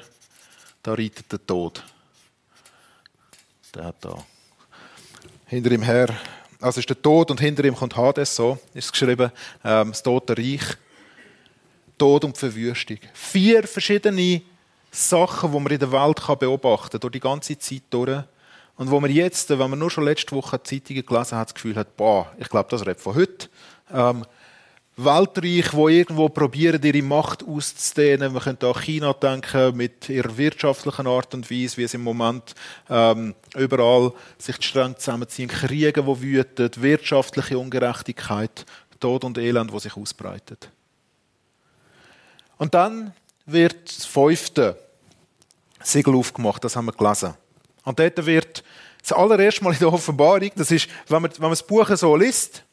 da 0.82 0.94
reitet 0.94 1.32
der 1.32 1.46
Tod. 1.46 1.84
Der 3.76 3.94
da. 4.00 4.24
Hinter 5.46 5.72
ihm 5.72 5.84
her, 5.84 6.16
also 6.62 6.80
ist 6.80 6.90
der 6.90 7.02
Tod 7.02 7.30
und 7.30 7.42
hinter 7.42 7.66
ihm 7.66 7.76
kommt 7.76 7.96
Hades, 7.96 8.36
so 8.36 8.58
ist 8.74 8.86
es 8.86 8.92
geschrieben, 8.92 9.32
ähm, 9.64 9.90
das 9.90 10.02
Tote 10.02 10.38
Reich. 10.38 10.78
Tod 11.98 12.24
und 12.24 12.38
Verwüstung. 12.38 12.98
Vier 13.14 13.68
verschiedene 13.68 14.42
Sachen, 14.90 15.52
die 15.52 15.60
man 15.60 15.72
in 15.72 15.80
der 15.80 15.92
Welt 15.92 16.40
beobachten 16.40 16.90
kann, 16.90 17.00
durch 17.00 17.12
die 17.12 17.20
ganze 17.20 17.60
Zeit 17.60 17.84
durch. 17.92 18.24
Und 18.76 18.90
wo 18.90 19.00
man 19.00 19.12
jetzt, 19.12 19.50
wenn 19.50 19.70
man 19.70 19.78
nur 19.78 19.92
schon 19.92 20.06
letzte 20.06 20.36
Woche 20.36 20.64
Zeitungen 20.64 21.06
gelesen 21.06 21.38
hat, 21.38 21.50
das 21.50 21.54
Gefühl 21.54 21.76
hat, 21.76 21.96
boah, 21.96 22.32
ich 22.40 22.50
glaube, 22.50 22.70
das 22.72 22.82
redet 22.82 23.02
von 23.02 23.14
heute. 23.14 23.50
Ähm, 23.94 24.26
Weltreich, 24.98 25.74
wo 25.74 25.88
irgendwo 25.88 26.30
probieren, 26.30 26.82
ihre 26.84 27.02
Macht 27.02 27.44
auszudehnen. 27.48 28.34
Man 28.34 28.42
könnte 28.42 28.68
an 28.68 28.82
China 28.82 29.14
denken, 29.14 29.76
mit 29.76 30.10
ihrer 30.10 30.38
wirtschaftlichen 30.38 31.08
Art 31.08 31.34
und 31.34 31.50
Weise, 31.50 31.78
wie 31.78 31.84
es 31.84 31.94
im 31.94 32.04
Moment 32.04 32.54
ähm, 32.90 33.34
überall 33.56 34.12
sich 34.38 34.58
die 34.58 34.68
Stränge 34.68 34.98
zusammenziehen, 34.98 35.50
Kriege, 35.50 36.04
die 36.04 36.22
wüten, 36.22 36.70
wirtschaftliche 36.78 37.58
Ungerechtigkeit, 37.58 38.66
Tod 39.00 39.24
und 39.24 39.38
Elend, 39.38 39.72
wo 39.72 39.80
sich 39.80 39.96
ausbreitet. 39.96 40.70
Und 42.58 42.74
dann 42.74 43.14
wird 43.46 43.88
das 43.88 44.06
fünfte 44.06 44.78
Siegel 45.82 46.16
aufgemacht, 46.16 46.64
das 46.64 46.76
haben 46.76 46.86
wir 46.86 46.92
gelesen. 46.92 47.34
Und 47.84 47.98
dort 47.98 48.26
wird 48.26 48.64
das 49.02 49.14
allererste 49.14 49.64
Mal 49.64 49.74
in 49.74 49.80
der 49.80 49.92
Offenbarung, 49.92 50.52
das 50.56 50.70
ist, 50.70 50.88
wenn 51.08 51.24
man, 51.24 51.32
wenn 51.32 51.42
man 51.42 51.52
das 51.52 51.66
Buch 51.66 51.90
so 51.96 52.16
liest, 52.16 52.64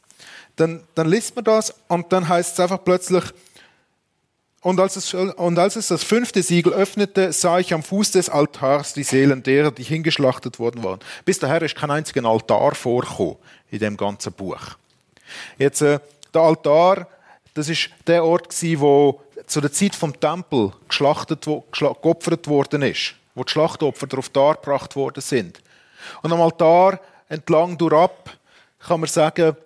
dann, 0.61 0.83
dann 0.95 1.09
liest 1.09 1.35
man 1.37 1.45
das 1.45 1.75
und 1.89 2.13
dann 2.13 2.29
heißt 2.29 2.55
es 2.55 2.61
einfach 2.61 2.83
plötzlich, 2.85 3.25
und 4.61 4.81
als, 4.81 4.97
es, 4.97 5.15
und 5.15 5.59
als 5.59 5.77
es 5.77 5.87
das 5.87 6.03
fünfte 6.03 6.43
Siegel 6.43 6.73
öffnete, 6.73 7.33
sah 7.33 7.61
ich 7.61 7.73
am 7.73 7.83
Fuß 7.83 8.11
des 8.11 8.29
Altars 8.29 8.93
die 8.93 9.05
Seelen 9.05 9.43
derer, 9.43 9.71
die 9.71 9.85
hingeschlachtet 9.85 10.59
worden 10.59 10.83
waren. 10.83 10.99
Bis 11.25 11.39
daher 11.39 11.63
ist 11.63 11.77
kein 11.77 11.93
einziger 11.93 12.25
Altar 12.29 12.75
vorgekommen 12.75 13.37
in 13.71 13.79
dem 13.79 13.97
ganzen 13.97 14.33
Buch. 14.33 14.61
Jetzt, 15.59 15.81
äh, 15.83 16.01
der 16.35 16.43
Altar, 16.43 17.07
das 17.55 17.69
ist 17.69 17.91
der 18.07 18.25
Ort 18.25 18.51
gewesen, 18.51 18.81
wo 18.81 19.23
zu 19.47 19.61
der 19.61 19.73
Zeit 19.73 19.95
vom 19.95 20.19
Tempel 20.19 20.73
geschlachtet, 20.89 21.45
geopfert 21.45 22.49
worden 22.49 22.83
ist, 22.83 23.15
wo 23.35 23.45
die 23.45 23.53
Schlachtopfer 23.53 24.09
darauf 24.09 24.29
dargebracht 24.29 24.97
worden 24.97 25.21
sind. 25.21 25.61
Und 26.23 26.33
am 26.33 26.41
Altar 26.41 27.01
entlang 27.29 27.79
durchab 27.79 28.37
kann 28.81 29.01
man 29.01 29.09
sagen, 29.09 29.57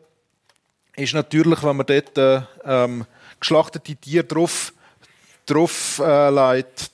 ist 0.96 1.14
natürlich, 1.14 1.62
wenn 1.62 1.76
man 1.76 1.86
dort 1.86 2.18
äh, 2.18 2.42
ähm, 2.64 3.06
geschlachtete 3.40 3.96
Tiere 3.96 4.24
drauf, 4.24 4.72
drauf 5.46 6.00
äh, 6.04 6.30
legt, 6.30 6.90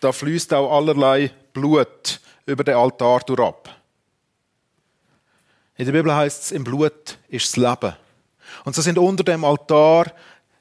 da 0.00 0.12
fließt 0.12 0.52
auch 0.54 0.76
allerlei 0.76 1.30
Blut 1.52 2.20
über 2.46 2.64
den 2.64 2.74
Altar 2.74 3.20
durchab. 3.20 3.74
In 5.76 5.86
der 5.86 5.92
Bibel 5.92 6.14
heißt 6.14 6.44
es, 6.44 6.52
im 6.52 6.64
Blut 6.64 7.18
ist 7.28 7.46
das 7.46 7.56
Leben. 7.56 7.96
Und 8.64 8.74
so 8.74 8.82
sind 8.82 8.98
unter 8.98 9.24
dem 9.24 9.44
Altar 9.44 10.12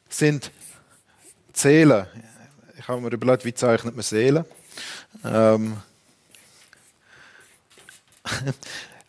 sind 0.10 0.52
Seelen. 1.54 2.08
Ich 2.78 2.88
habe 2.88 3.02
mir 3.02 3.10
überlegt, 3.10 3.46
wie 3.46 3.54
zeichnet 3.54 3.96
man 3.96 4.04
Seelen? 4.04 4.46
Ähm 5.24 5.78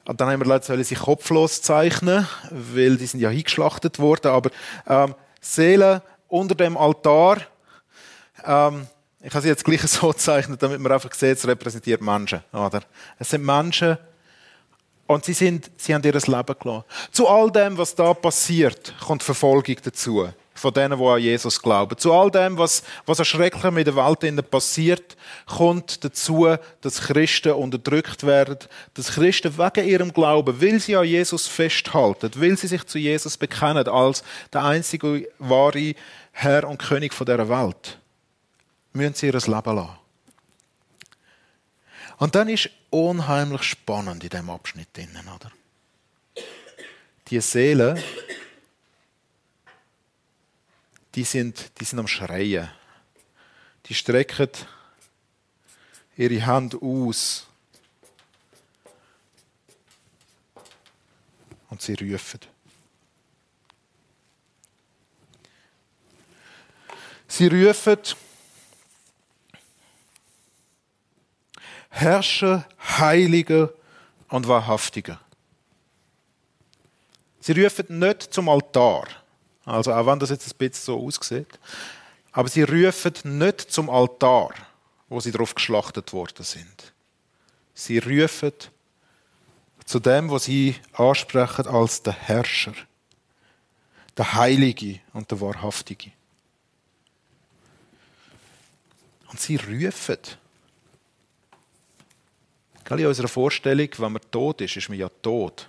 Und 0.07 0.21
dann 0.21 0.29
haben 0.29 0.41
wir 0.41 0.47
Leute, 0.47 0.67
sollen 0.67 0.85
sie 0.85 0.95
kopflos 0.95 1.63
zeichnen, 1.63 2.29
weil 2.51 2.97
die 2.97 3.07
sind 3.07 3.21
ja 3.21 3.31
hingeschlachtet 3.31 3.99
worden. 3.99 4.33
Aber 4.33 4.51
ähm, 4.87 5.15
Seelen 5.41 6.01
unter 6.29 6.55
dem 6.55 6.77
Altar, 6.77 7.39
ähm, 8.45 8.87
ich 9.21 9.33
habe 9.33 9.43
sie 9.43 9.49
jetzt 9.49 9.65
gleich 9.65 9.83
so 9.83 10.11
gezeichnet, 10.11 10.63
damit 10.63 10.81
man 10.81 10.93
einfach 10.93 11.13
sieht, 11.15 11.39
es 11.39 11.47
repräsentiert 11.47 12.03
Menschen. 12.03 12.43
Oder? 12.53 12.83
Es 13.19 13.31
sind 13.31 13.45
Menschen 13.45 13.97
und 15.07 15.25
sie, 15.25 15.33
sind, 15.33 15.71
sie 15.77 15.95
haben 15.95 16.03
ihr 16.03 16.13
Leben 16.13 16.55
gelassen. 16.61 16.85
Zu 17.11 17.29
all 17.29 17.51
dem, 17.51 17.77
was 17.79 17.95
da 17.95 18.13
passiert, 18.15 18.95
kommt 19.05 19.23
Verfolgung 19.23 19.77
dazu 19.83 20.29
von 20.55 20.73
denen, 20.73 20.99
die 20.99 21.05
an 21.05 21.19
Jesus 21.19 21.61
glauben. 21.61 21.99
Zu 21.99 22.13
all 22.13 22.31
dem, 22.31 22.57
was, 22.57 22.83
was 23.07 23.19
erschrecklich 23.19 23.71
mit 23.73 23.87
der 23.87 23.97
Welt 23.97 24.51
passiert, 24.51 25.17
kommt 25.47 26.05
dazu, 26.05 26.57
dass 26.81 27.01
Christen 27.01 27.53
unterdrückt 27.53 28.25
werden, 28.25 28.59
dass 28.95 29.13
Christen 29.13 29.59
wegen 29.59 29.89
ihrem 29.89 30.13
Glauben, 30.13 30.61
weil 30.61 30.79
sie 30.79 30.97
an 30.97 31.05
Jesus 31.05 31.47
festhalten, 31.47 32.31
weil 32.37 32.57
sie 32.57 32.69
sich 32.69 32.85
zu 32.85 32.99
Jesus 32.99 33.37
bekennen 33.37 33.89
als 33.89 34.23
der 34.53 34.65
einzige 34.65 35.29
wahre 35.39 35.95
Herr 36.33 36.69
und 36.69 36.79
König 36.79 37.13
von 37.13 37.27
dieser 37.27 37.49
Welt, 37.49 37.99
müssen 38.93 39.15
sie 39.15 39.27
ihr 39.27 39.33
Leben 39.33 39.49
lassen. 39.49 39.99
Und 42.19 42.35
dann 42.35 42.49
ist 42.49 42.71
unheimlich 42.91 43.63
spannend 43.65 44.23
in 44.23 44.31
diesem 44.31 44.51
Abschnitt 44.51 44.89
drinnen, 44.97 45.29
oder? 45.35 45.51
Die 47.29 47.41
Seele, 47.41 47.97
die 51.15 51.25
sind, 51.25 51.73
die 51.79 51.85
sind 51.85 51.99
am 51.99 52.09
Schreien. 52.09 52.71
Die 53.87 53.95
strecken 53.95 54.51
ihre 56.17 56.45
Hand 56.45 56.81
aus 56.81 57.47
und 61.71 61.83
sie 61.83 61.95
rufen. 61.95 62.41
Sie 67.29 67.47
rufen, 67.49 67.99
Herrscher, 71.91 72.67
Heiliger 72.79 73.73
und 74.29 74.49
Wahrhaftiger. 74.49 75.21
Sie 77.41 77.53
rufen 77.53 77.99
nicht 77.99 78.23
zum 78.35 78.49
Altar. 78.49 79.24
Also 79.65 79.93
auch 79.93 80.07
wenn 80.07 80.19
das 80.19 80.31
jetzt 80.31 80.53
ein 80.53 80.59
bisschen 80.59 80.85
so 80.85 81.07
aussieht. 81.07 81.59
Aber 82.33 82.49
sie 82.49 82.63
rufen 82.63 83.39
nicht 83.39 83.61
zum 83.61 83.89
Altar, 83.89 84.53
wo 85.09 85.21
sie 85.21 85.31
darauf 85.31 85.55
geschlachtet 85.55 86.13
worden 86.13 86.45
sind. 86.45 86.93
Sie 87.75 87.99
rufen 87.99 88.53
zu 89.85 90.01
dem, 90.01 90.31
was 90.31 90.45
sie 90.45 90.77
ansprechen 90.93 91.67
als 91.67 92.03
der 92.03 92.13
Herrscher, 92.13 92.75
der 94.17 94.35
Heilige 94.35 95.01
und 95.13 95.31
der 95.31 95.41
Wahrhaftige. 95.41 96.11
Und 99.29 99.41
sie 99.41 99.57
rufen. 99.57 100.19
In 102.91 103.07
unserer 103.07 103.29
Vorstellung, 103.29 103.89
wenn 103.97 104.13
man 104.13 104.23
tot 104.31 104.61
ist, 104.61 104.77
ist 104.77 104.89
man 104.89 104.99
ja 104.99 105.09
tot. 105.09 105.69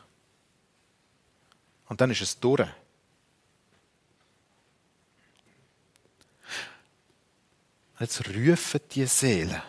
Und 1.88 2.02
dann 2.02 2.12
ist 2.12 2.22
es 2.22 2.40
durch. 2.40 2.68
Jetzt 8.00 8.28
rufen 8.28 8.82
die 8.92 9.06
Seelen. 9.06 9.62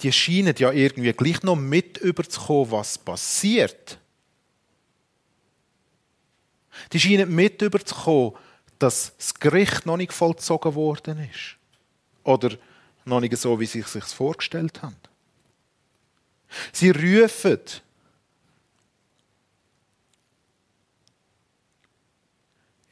Die 0.00 0.12
scheinen 0.12 0.54
ja 0.56 0.70
irgendwie 0.70 1.12
gleich 1.12 1.42
noch 1.42 1.56
mit 1.56 1.98
überzukommen, 1.98 2.70
was 2.70 2.98
passiert. 2.98 3.98
Die 6.92 7.00
scheinen 7.00 7.34
mit 7.34 7.60
überzukommen, 7.62 8.32
dass 8.78 9.16
das 9.16 9.34
Gericht 9.34 9.86
noch 9.86 9.96
nicht 9.96 10.12
vollzogen 10.12 10.74
worden 10.74 11.28
ist. 11.30 11.56
Oder 12.24 12.56
noch 13.04 13.20
nicht 13.20 13.36
so, 13.36 13.58
wie 13.58 13.66
sie 13.66 13.82
sich 13.82 14.04
vorgestellt 14.04 14.82
haben. 14.82 14.96
Sie 16.72 16.90
rufen. 16.90 17.60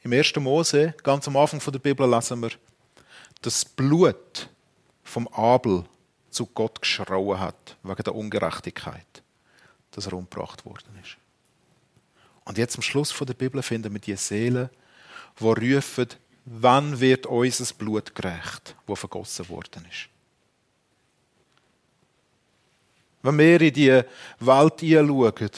Im 0.03 0.13
1. 0.13 0.35
Mose, 0.37 0.95
ganz 1.03 1.27
am 1.27 1.37
Anfang 1.37 1.59
der 1.71 1.79
Bibel, 1.79 2.09
lesen 2.09 2.41
wir, 2.41 2.51
das 3.41 3.65
Blut 3.65 4.49
vom 5.03 5.27
Abel 5.29 5.85
zu 6.29 6.45
Gott 6.45 6.81
geschrauen 6.81 7.39
hat, 7.39 7.77
wegen 7.83 8.03
der 8.03 8.15
Ungerechtigkeit, 8.15 9.23
dass 9.91 10.05
er 10.05 10.13
umgebracht 10.13 10.65
worden 10.65 10.97
ist. 11.01 11.17
Und 12.45 12.57
jetzt 12.57 12.75
am 12.75 12.81
Schluss 12.81 13.13
der 13.17 13.33
Bibel 13.33 13.61
finden 13.61 13.93
wir 13.93 13.99
die 13.99 14.15
Seelen, 14.15 14.69
die 15.39 15.45
rufen, 15.75 16.07
wann 16.45 16.99
wird 16.99 17.25
unser 17.25 17.73
Blut 17.75 18.15
gerecht, 18.15 18.75
wo 18.87 18.95
vergossen 18.95 19.47
worden 19.49 19.85
ist. 19.89 20.09
Wenn 23.23 23.37
wir 23.37 23.61
in 23.61 23.73
die 23.73 24.03
Welt 24.39 24.79
hineinschauen, 24.79 25.51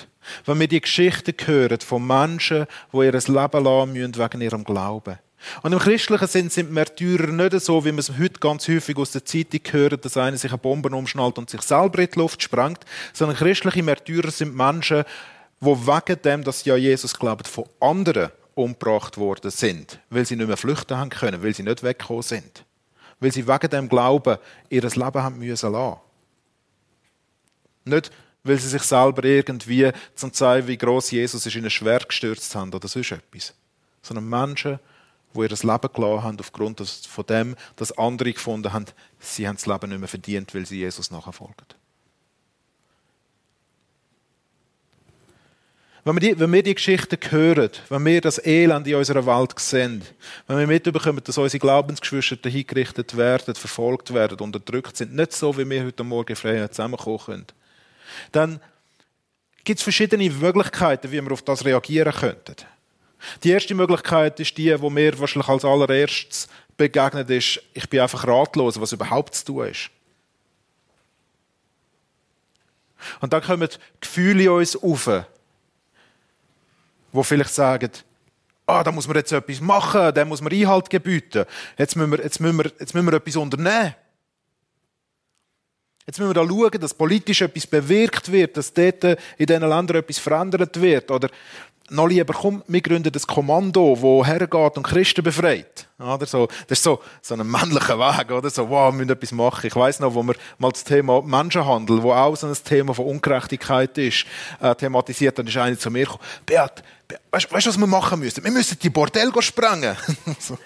wenn 0.46 0.60
wir 0.60 0.68
die 0.68 0.82
Geschichten 0.82 1.36
hören 1.46 1.80
von 1.80 2.06
Menschen, 2.06 2.66
die 2.92 2.98
ihr 2.98 3.12
Leben 3.14 3.64
lassen 3.64 3.94
müssen 3.94 4.18
wegen 4.18 4.42
ihrem 4.42 4.64
Glauben, 4.64 5.20
und 5.62 5.74
im 5.74 5.80
christlichen 5.80 6.28
Sinn 6.28 6.50
sind 6.50 6.72
Märtyrer 6.72 7.28
nicht 7.28 7.60
so, 7.62 7.84
wie 7.86 7.92
man 7.92 8.00
es 8.00 8.18
heute 8.18 8.40
ganz 8.40 8.68
häufig 8.68 8.98
aus 8.98 9.12
der 9.12 9.26
Zeitung 9.26 9.62
hört, 9.72 10.06
dass 10.06 10.18
einer 10.18 10.38
sich 10.38 10.52
eine 10.52 10.58
Bombe 10.58 10.90
umschnallt 10.90 11.38
und 11.38 11.50
sich 11.50 11.62
selber 11.62 12.00
in 12.00 12.10
die 12.10 12.20
Luft 12.20 12.42
sprengt, 12.42 12.86
sondern 13.14 13.38
christliche 13.38 13.84
Märtyrer 13.84 14.32
sind 14.32 14.56
Menschen, 14.56 15.04
wo 15.60 15.76
wegen 15.76 16.22
dem, 16.22 16.44
dass 16.44 16.62
sie 16.62 16.72
an 16.72 16.80
Jesus 16.80 17.18
glauben, 17.18 17.46
von 17.46 17.66
anderen 17.80 18.32
umgebracht 18.56 19.18
worden 19.18 19.52
sind, 19.52 20.00
weil 20.10 20.26
sie 20.26 20.36
nicht 20.36 20.48
mehr 20.48 20.58
flüchten 20.58 20.98
haben 20.98 21.10
können, 21.10 21.42
weil 21.44 21.54
sie 21.54 21.64
nicht 21.64 21.84
weggekommen 21.84 22.24
sind, 22.24 22.66
weil 23.20 23.32
sie 23.32 23.48
wegen 23.48 23.70
dem 23.70 23.90
Glauben 23.90 24.38
ihr 24.70 24.82
Leben 24.82 25.24
haben 25.24 25.40
müssen 25.40 25.72
lassen. 25.72 26.00
Nicht, 27.86 28.12
weil 28.44 28.58
sie 28.58 28.70
sich 28.70 28.84
selber 28.84 29.24
irgendwie 29.24 29.92
zum 30.16 30.32
zeigen, 30.34 30.68
wie 30.68 30.78
groß 30.78 31.12
Jesus 31.12 31.46
ist, 31.46 31.56
in 31.56 31.64
ein 31.64 31.70
Schwert 31.70 32.08
gestürzt 32.10 32.54
haben 32.56 32.74
oder 32.74 32.88
sonst 32.88 33.12
etwas, 33.12 33.54
sondern 34.02 34.28
Menschen, 34.30 34.80
die 34.80 34.93
ihr 35.42 35.50
Leben 35.50 35.94
gelassen 35.94 36.24
haben 36.24 36.40
aufgrund 36.40 36.82
von 36.82 37.26
dem, 37.26 37.56
dass 37.76 37.98
andere 37.98 38.34
gefunden 38.34 38.72
haben, 38.72 38.86
sie 39.20 39.48
haben 39.48 39.56
das 39.56 39.66
Leben 39.66 39.90
nicht 39.90 40.00
mehr 40.00 40.08
verdient, 40.08 40.54
weil 40.54 40.66
sie 40.66 40.80
Jesus 40.80 41.12
nachfolgen. 41.12 41.66
Wenn 46.06 46.16
wir, 46.16 46.20
die, 46.20 46.40
wenn 46.40 46.52
wir 46.52 46.64
die 46.64 46.76
Geschichten 46.76 47.18
hören, 47.30 47.70
wenn 47.88 48.06
wir 48.06 48.20
das 48.20 48.46
Elend 48.46 48.86
in 48.88 48.96
unserer 48.96 49.26
Welt 49.26 49.58
sehen, 49.58 50.02
wenn 50.48 50.60
wir 50.60 50.68
mitbekommen, 50.68 51.22
dass 51.24 51.38
unsere 51.38 51.60
Glaubensgeschwister 51.60 52.50
hingerichtet 52.50 53.16
werden, 53.16 53.56
verfolgt 53.56 54.14
werden, 54.14 54.40
unterdrückt 54.40 54.98
sind, 54.98 55.16
nicht 55.16 55.32
so, 55.32 55.58
wie 55.58 55.70
wir 55.70 55.86
heute 55.86 56.04
Morgen 56.04 56.36
frei 56.36 56.68
zusammenkommen 56.68 57.20
können, 57.20 57.46
dann 58.34 58.60
gibt 59.64 59.80
es 59.80 59.84
verschiedene 59.84 60.30
Möglichkeiten, 60.30 61.10
wie 61.10 61.22
wir 61.22 61.32
auf 61.32 61.42
das 61.42 61.64
reagieren 61.64 62.14
könnten. 62.14 62.56
Die 63.44 63.52
erste 63.52 63.76
Möglichkeit 63.76 64.40
ist 64.40 64.58
die, 64.58 64.80
wo 64.82 64.90
mir 64.90 65.18
wahrscheinlich 65.20 65.50
als 65.50 65.66
allererstes 65.66 66.48
begegnet 66.78 67.30
ist, 67.30 67.62
ich 67.74 67.88
bin 67.90 68.00
einfach 68.00 68.28
ratlos, 68.28 68.80
was 68.80 68.92
überhaupt 68.92 69.36
zu 69.36 69.46
tun 69.46 69.68
ist. 69.68 69.90
Und 73.20 73.34
dann 73.34 73.44
kommen 73.44 73.70
Gefühle 74.00 74.44
in 74.44 74.50
uns 74.50 74.76
auf, 74.76 75.10
wo 77.12 77.24
vielleicht 77.24 77.54
sagen, 77.54 77.92
ah, 78.66 78.84
da 78.84 78.92
muss 78.92 79.08
man 79.08 79.18
jetzt 79.18 79.32
etwas 79.32 79.62
machen, 79.62 80.14
da 80.14 80.26
muss 80.26 80.42
man 80.42 80.54
Einhalt 80.54 80.90
gebieten, 80.90 81.46
jetzt 81.78 81.96
müssen 81.96 82.12
wir, 82.12 82.24
jetzt 82.24 82.40
müssen 82.40 82.58
wir, 82.58 82.72
jetzt 82.80 82.94
müssen 82.94 83.06
wir 83.06 83.14
etwas 83.14 83.36
unternehmen. 83.36 83.96
Jetzt 86.06 86.20
müssen 86.20 86.32
wir 86.32 86.34
da 86.34 86.46
schauen, 86.46 86.82
dass 86.82 86.94
politisch 86.94 87.42
etwas 87.42 87.66
bewirkt 87.66 88.30
wird, 88.30 88.58
dass 88.58 88.74
dort 88.74 89.04
in 89.06 89.46
diesen 89.46 89.62
Ländern 89.62 89.98
etwas 89.98 90.20
verändert 90.20 90.82
wird. 90.82 91.10
Oder 91.10 91.30
noch 91.90 92.08
lieber, 92.08 92.34
komm, 92.34 92.64
wir 92.68 92.82
gründen 92.82 93.12
das 93.12 93.28
Kommando, 93.28 93.96
das 93.96 94.28
hergeht 94.28 94.78
und 94.78 94.84
Christen 94.84 95.24
befreit. 95.24 95.88
Oder 96.00 96.26
so, 96.26 96.48
das 96.68 96.80
ist 96.80 96.84
so, 96.84 97.02
so 97.22 97.36
ein 97.36 97.46
männlicher 97.46 98.00
Weg, 98.00 98.32
oder? 98.32 98.50
So, 98.50 98.70
wow, 98.70 98.92
wir 98.92 98.98
müssen 98.98 99.12
etwas 99.12 99.32
machen. 99.32 99.68
Ich 99.68 99.76
weiss 99.76 100.00
noch, 100.00 100.16
wo 100.16 100.24
wir 100.24 100.36
mal 100.58 100.72
das 100.72 100.84
Thema 100.84 101.22
Menschenhandel, 101.22 102.02
wo 102.02 102.14
auch 102.14 102.36
so 102.36 102.48
ein 102.48 102.56
Thema 102.64 102.94
von 102.94 103.06
Ungerechtigkeit 103.06 103.98
ist, 103.98 104.26
äh, 104.62 104.74
thematisiert, 104.76 105.38
dann 105.38 105.48
ist 105.48 105.58
einer 105.58 105.78
zu 105.78 105.92
mir 105.92 106.06
gekommen, 106.06 106.24
Beat, 106.46 106.84
Beat 107.08 107.22
weißt 107.32 107.52
du, 107.52 107.70
was 107.70 107.78
wir 107.78 107.88
machen 107.88 108.20
müssen? 108.20 108.44
Wir 108.44 108.52
müssen 108.52 108.80
die 108.80 108.90
Bordell 108.90 109.32
sprengen. 109.40 109.96
so. 110.40 110.58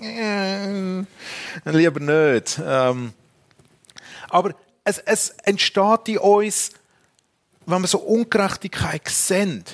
äh, 0.00 1.02
lieber 1.64 2.00
nicht. 2.00 2.60
Ähm, 2.64 3.12
aber 4.28 4.54
es, 4.84 4.98
es 4.98 5.30
entsteht 5.42 6.08
in 6.08 6.18
uns, 6.18 6.70
wenn 7.66 7.80
wir 7.82 7.88
so 7.88 7.98
Ungerechtigkeit 7.98 9.08
sehen, 9.08 9.64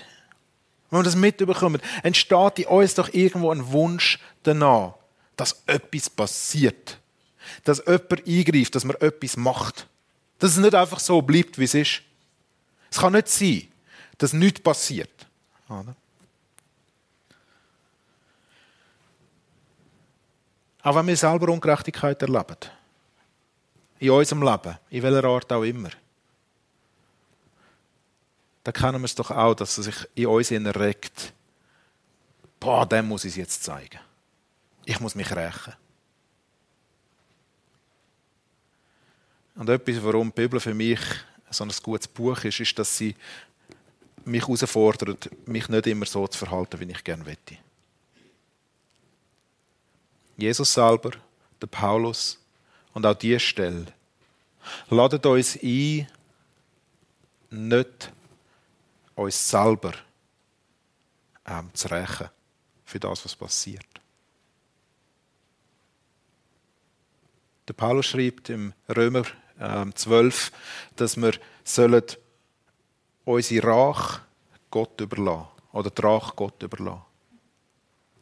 wenn 0.92 0.99
wir 0.99 1.04
das 1.04 1.16
mitbekommen, 1.16 1.80
entsteht 2.02 2.58
in 2.58 2.66
uns 2.66 2.94
doch 2.94 3.08
irgendwo 3.14 3.50
ein 3.50 3.72
Wunsch 3.72 4.18
danach, 4.42 4.92
dass 5.37 5.62
etwas 5.66 6.11
passiert. 6.11 6.99
Dass 7.64 7.82
jemand 7.87 8.26
eingreift, 8.26 8.75
dass 8.75 8.84
man 8.84 8.96
etwas 8.96 9.38
macht. 9.38 9.87
Dass 10.38 10.50
es 10.50 10.58
nicht 10.58 10.75
einfach 10.75 11.00
so 11.00 11.22
bleibt, 11.22 11.58
wie 11.58 11.64
es 11.64 11.72
ist. 11.72 12.02
Es 12.90 12.98
kann 12.98 13.14
nicht 13.14 13.28
sein, 13.28 13.68
dass 14.18 14.35
nichts 14.35 14.61
passiert. 14.61 15.26
Auch 20.83 20.94
wenn 20.94 21.07
wir 21.07 21.16
selber 21.16 21.50
Ungerechtigkeit 21.50 22.20
erleben. 22.20 22.57
In 23.98 24.11
unserem 24.11 24.42
Leben, 24.42 24.76
in 24.90 25.02
welcher 25.02 25.24
Art 25.24 25.50
auch 25.52 25.62
immer 25.62 25.88
da 28.64 28.72
kennen 28.72 29.01
wir 29.01 29.07
es 29.07 29.14
doch 29.14 29.31
auch, 29.31 29.55
dass 29.55 29.79
er 29.79 29.85
sich 29.85 30.09
in 30.14 30.27
uns 30.27 30.51
erregt. 30.51 31.33
Boah, 32.61 32.87
dem 32.87 33.09
muss 33.09 33.25
ich 33.25 33.33
es 33.33 33.37
jetzt 33.37 33.64
zeigen. 33.64 33.98
Ich 34.85 35.01
muss 35.01 35.14
mich 35.14 35.35
rächen. 35.35 35.75
Und 39.55 39.68
etwas, 39.68 40.03
warum 40.03 40.29
die 40.29 40.40
Bibel 40.40 40.61
für 40.61 40.75
mich 40.75 41.01
so 41.51 41.64
ein 41.64 41.72
gutes 41.83 42.09
Buch 42.09 42.42
ist, 42.44 42.61
ist, 42.61 42.79
dass 42.79 42.96
sie 42.96 43.14
mich 44.25 44.42
herausfordert, 44.42 45.31
mich 45.46 45.68
nicht 45.68 45.87
immer 45.87 46.07
so 46.07 46.27
zu 46.27 46.38
verhalten, 46.38 46.81
wie 46.81 46.90
ich 46.90 47.05
gerne 47.05 47.25
möchte. 47.25 47.59
Jesus 50.37 50.72
selber, 50.72 51.11
der 51.61 51.66
Paulus 51.66 52.38
und 52.94 53.05
auch 53.05 53.14
diese 53.14 53.40
Stelle 53.40 53.87
ladet 54.88 55.27
uns 55.27 55.59
ein, 55.62 56.09
nicht 57.51 58.12
uns 59.14 59.48
selber 59.51 59.92
ähm, 61.46 61.70
zu 61.75 61.88
rächen 61.88 62.29
für 62.85 63.01
das, 63.01 63.25
was 63.25 63.37
passiert. 63.37 63.87
Der 67.68 67.75
Paulus 67.75 68.07
schreibt 68.07 68.51
im 68.51 68.72
Römer 68.88 69.25
ähm, 69.61 69.94
12, 69.94 70.53
dass 70.96 71.16
wir 71.16 71.33
sollen 71.64 72.05
unsere 73.25 73.66
Rach 73.66 74.20
Gott 74.70 75.01
überlassen 75.01 75.48
oder 75.72 75.90
die 75.90 76.03
Rach 76.03 76.35
Gott 76.35 76.62
überlassen. 76.62 77.03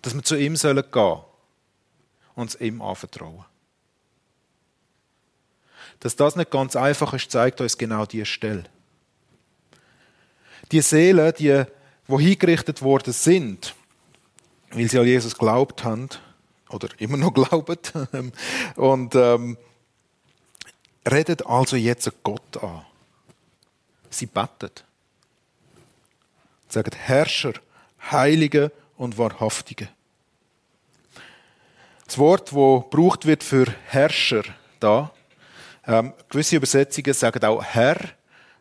Dass 0.03 0.15
wir 0.15 0.23
zu 0.23 0.37
ihm 0.37 0.57
sollen 0.57 0.85
gehen 0.91 1.21
und 2.35 2.51
es 2.51 2.61
ihm 2.61 2.83
anvertrauen. 2.83 3.45
Dass 6.01 6.17
das 6.17 6.37
nicht 6.37 6.51
ganz 6.51 6.77
einfach 6.77 7.13
ist, 7.13 7.31
zeigt 7.31 7.61
uns 7.61 7.77
genau 7.77 8.07
diese 8.07 8.27
Stelle 8.27 8.65
die 10.73 10.81
Seelen, 10.81 11.33
die, 11.39 11.65
wo 12.07 12.19
hingerichtet 12.19 12.83
worden 12.83 13.13
sind, 13.13 13.75
weil 14.71 14.89
sie 14.89 14.99
an 14.99 15.07
Jesus 15.07 15.37
glaubt 15.37 15.85
haben, 15.85 16.09
oder 16.69 16.89
immer 16.99 17.17
noch 17.17 17.35
glauben, 17.35 18.33
und 18.77 19.15
ähm, 19.15 19.59
redet 21.11 21.47
also 21.47 21.77
jetzt 21.77 22.11
Gott 22.23 22.63
an. 22.63 22.85
Sie 24.11 24.27
betet. 24.27 24.85
Sagen 26.69 26.93
Herrscher, 26.97 27.55
Heilige 28.11 28.73
und 28.97 29.19
Wahrhaftige. 29.19 29.89
Das 32.07 32.19
Wort, 32.19 32.53
wo 32.53 32.81
gebraucht 32.81 33.27
wird 33.27 33.45
für 33.45 33.67
Herrscher, 33.87 34.43
da, 34.81 35.13
ähm, 35.87 36.13
gewisse 36.29 36.57
Übersetzungen 36.57 37.15
sagen 37.15 37.45
auch 37.45 37.63
Herr, 37.63 37.97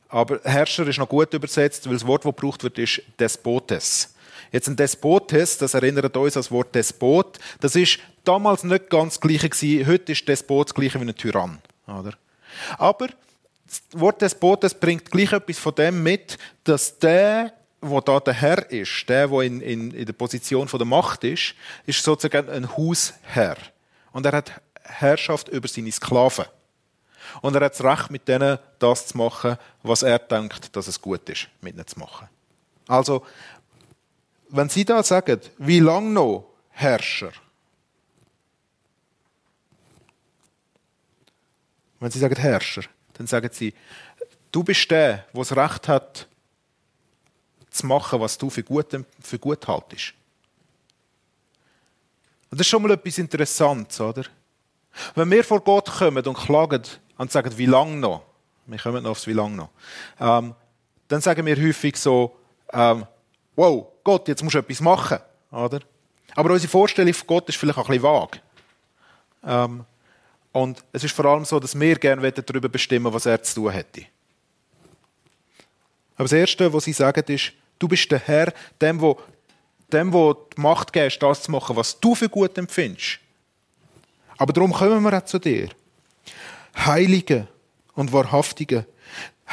aber 0.09 0.39
Herrscher 0.43 0.87
ist 0.87 0.97
noch 0.97 1.07
gut 1.07 1.33
übersetzt, 1.33 1.85
weil 1.85 1.93
das 1.93 2.05
Wort, 2.05 2.25
das 2.25 2.35
gebraucht 2.35 2.63
wird, 2.63 2.79
ist 2.79 3.01
Despotes. 3.19 4.13
Jetzt 4.51 4.67
ein 4.67 4.75
Despotes, 4.75 5.59
das 5.59 5.75
erinnert 5.75 6.17
uns 6.17 6.35
an 6.35 6.41
das 6.41 6.51
Wort 6.51 6.73
Despot. 6.73 7.37
Das 7.61 7.75
ist 7.75 7.99
damals 8.23 8.63
nicht 8.63 8.89
ganz 8.89 9.15
das 9.15 9.21
Gleiche 9.21 9.49
gewesen. 9.49 9.87
Heute 9.87 10.11
ist 10.11 10.27
Despot 10.27 10.67
das 10.67 10.73
Gleiche 10.73 10.99
wie 10.99 11.07
ein 11.07 11.15
Tyrann. 11.15 11.59
Oder? 11.87 12.13
Aber 12.79 13.07
das 13.67 13.81
Wort 13.93 14.21
Despotes 14.23 14.73
bringt 14.73 15.11
gleich 15.11 15.31
etwas 15.31 15.59
von 15.59 15.75
dem 15.75 16.01
mit, 16.01 16.39
dass 16.63 16.97
der, 16.97 17.53
wo 17.79 18.01
da 18.01 18.19
der 18.19 18.33
Herr 18.33 18.71
ist, 18.71 19.07
der, 19.07 19.27
der 19.27 19.41
in, 19.41 19.61
in, 19.61 19.91
in 19.91 20.05
der 20.05 20.13
Position 20.13 20.67
der 20.67 20.85
Macht 20.85 21.23
ist, 21.23 21.53
ist 21.85 22.03
sozusagen 22.03 22.49
ein 22.49 22.75
Hausherr. 22.75 23.57
Und 24.11 24.25
er 24.25 24.31
hat 24.31 24.59
Herrschaft 24.81 25.49
über 25.49 25.67
seine 25.67 25.91
Sklaven. 25.91 26.45
Und 27.41 27.55
er 27.55 27.65
hat 27.65 27.73
das 27.73 27.83
Recht, 27.83 28.11
mit 28.11 28.27
denen 28.27 28.57
das 28.79 29.07
zu 29.07 29.17
machen, 29.17 29.57
was 29.83 30.03
er 30.03 30.19
denkt, 30.19 30.75
dass 30.75 30.87
es 30.87 30.99
gut 31.01 31.27
ist, 31.29 31.47
mit 31.61 31.75
ihnen 31.75 31.87
zu 31.87 31.99
machen. 31.99 32.27
Also, 32.87 33.25
wenn 34.49 34.69
Sie 34.69 34.83
da 34.83 35.03
sagen, 35.03 35.39
wie 35.57 35.79
lange 35.79 36.09
noch 36.09 36.45
Herrscher? 36.71 37.31
Wenn 41.99 42.11
Sie 42.11 42.19
sagen 42.19 42.35
Herrscher, 42.35 42.83
dann 43.13 43.27
sagen 43.27 43.49
Sie, 43.51 43.73
du 44.51 44.63
bist 44.63 44.89
der, 44.89 45.25
der 45.33 45.39
das 45.39 45.55
Recht 45.55 45.87
hat, 45.87 46.27
zu 47.69 47.85
machen, 47.85 48.19
was 48.19 48.37
du 48.37 48.49
für 48.49 48.63
gut, 48.63 48.87
für 49.21 49.39
gut 49.39 49.67
haltest. 49.67 50.13
Und 52.49 52.59
das 52.59 52.65
ist 52.65 52.69
schon 52.69 52.81
mal 52.81 52.91
etwas 52.91 53.17
Interessantes, 53.17 54.01
oder? 54.01 54.23
Wenn 55.13 55.29
wir 55.29 55.43
vor 55.43 55.61
Gott 55.61 55.85
kommen 55.85 56.25
und 56.25 56.37
klagen, 56.37 56.81
und 57.19 57.31
sagen, 57.31 57.55
wie 57.57 57.65
lange 57.65 57.97
noch? 57.97 58.23
Wir 58.65 58.79
kommen 58.79 59.03
noch 59.03 59.11
aufs 59.11 59.27
wie 59.27 59.33
lange 59.33 59.55
noch. 59.55 59.69
Ähm, 60.19 60.55
dann 61.07 61.21
sagen 61.21 61.45
wir 61.45 61.55
häufig 61.57 61.97
so, 61.97 62.35
ähm, 62.71 63.05
wow, 63.55 63.87
Gott, 64.03 64.27
jetzt 64.29 64.41
musst 64.41 64.55
du 64.55 64.59
etwas 64.59 64.79
machen. 64.79 65.19
Oder? 65.51 65.81
Aber 66.35 66.51
unsere 66.51 66.71
Vorstellung 66.71 67.13
von 67.13 67.27
Gott 67.27 67.49
ist 67.49 67.57
vielleicht 67.57 67.77
auch 67.77 67.89
ein 67.89 67.99
bisschen 67.99 68.03
vage. 68.03 68.39
Ähm, 69.43 69.85
und 70.53 70.83
es 70.93 71.03
ist 71.03 71.13
vor 71.13 71.25
allem 71.25 71.43
so, 71.43 71.59
dass 71.59 71.77
wir 71.77 71.95
gerne 71.95 72.31
darüber 72.31 72.69
bestimmen 72.69 73.13
was 73.13 73.25
er 73.25 73.43
zu 73.43 73.55
tun 73.55 73.71
hätte. 73.71 74.05
Aber 76.15 76.23
das 76.23 76.33
Erste, 76.33 76.71
was 76.71 76.85
sie 76.85 76.93
sagen, 76.93 77.23
ist, 77.27 77.51
du 77.79 77.87
bist 77.87 78.09
der 78.11 78.19
Herr, 78.19 78.53
dem, 78.79 79.01
wo, 79.01 79.19
dem, 79.91 80.13
wo 80.13 80.33
die 80.33 80.61
Macht 80.61 80.93
gibst, 80.93 81.21
das 81.21 81.43
zu 81.43 81.51
machen, 81.51 81.75
was 81.75 81.99
du 81.99 82.15
für 82.15 82.29
gut 82.29 82.57
empfindest. 82.57 83.19
Aber 84.37 84.53
darum 84.53 84.71
kommen 84.71 85.03
wir 85.03 85.17
auch 85.17 85.25
zu 85.25 85.37
dir. 85.37 85.69
Heilige 86.75 87.47
und 87.93 88.13
Wahrhaftige. 88.13 88.85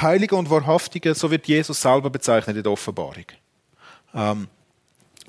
Heilige 0.00 0.36
und 0.36 0.50
Wahrhaftige, 0.50 1.14
so 1.14 1.30
wird 1.30 1.46
Jesus 1.46 1.80
selber 1.80 2.10
bezeichnet 2.10 2.56
in 2.56 2.62
der 2.62 2.72
Offenbarung. 2.72 3.24
Ähm, 4.14 4.48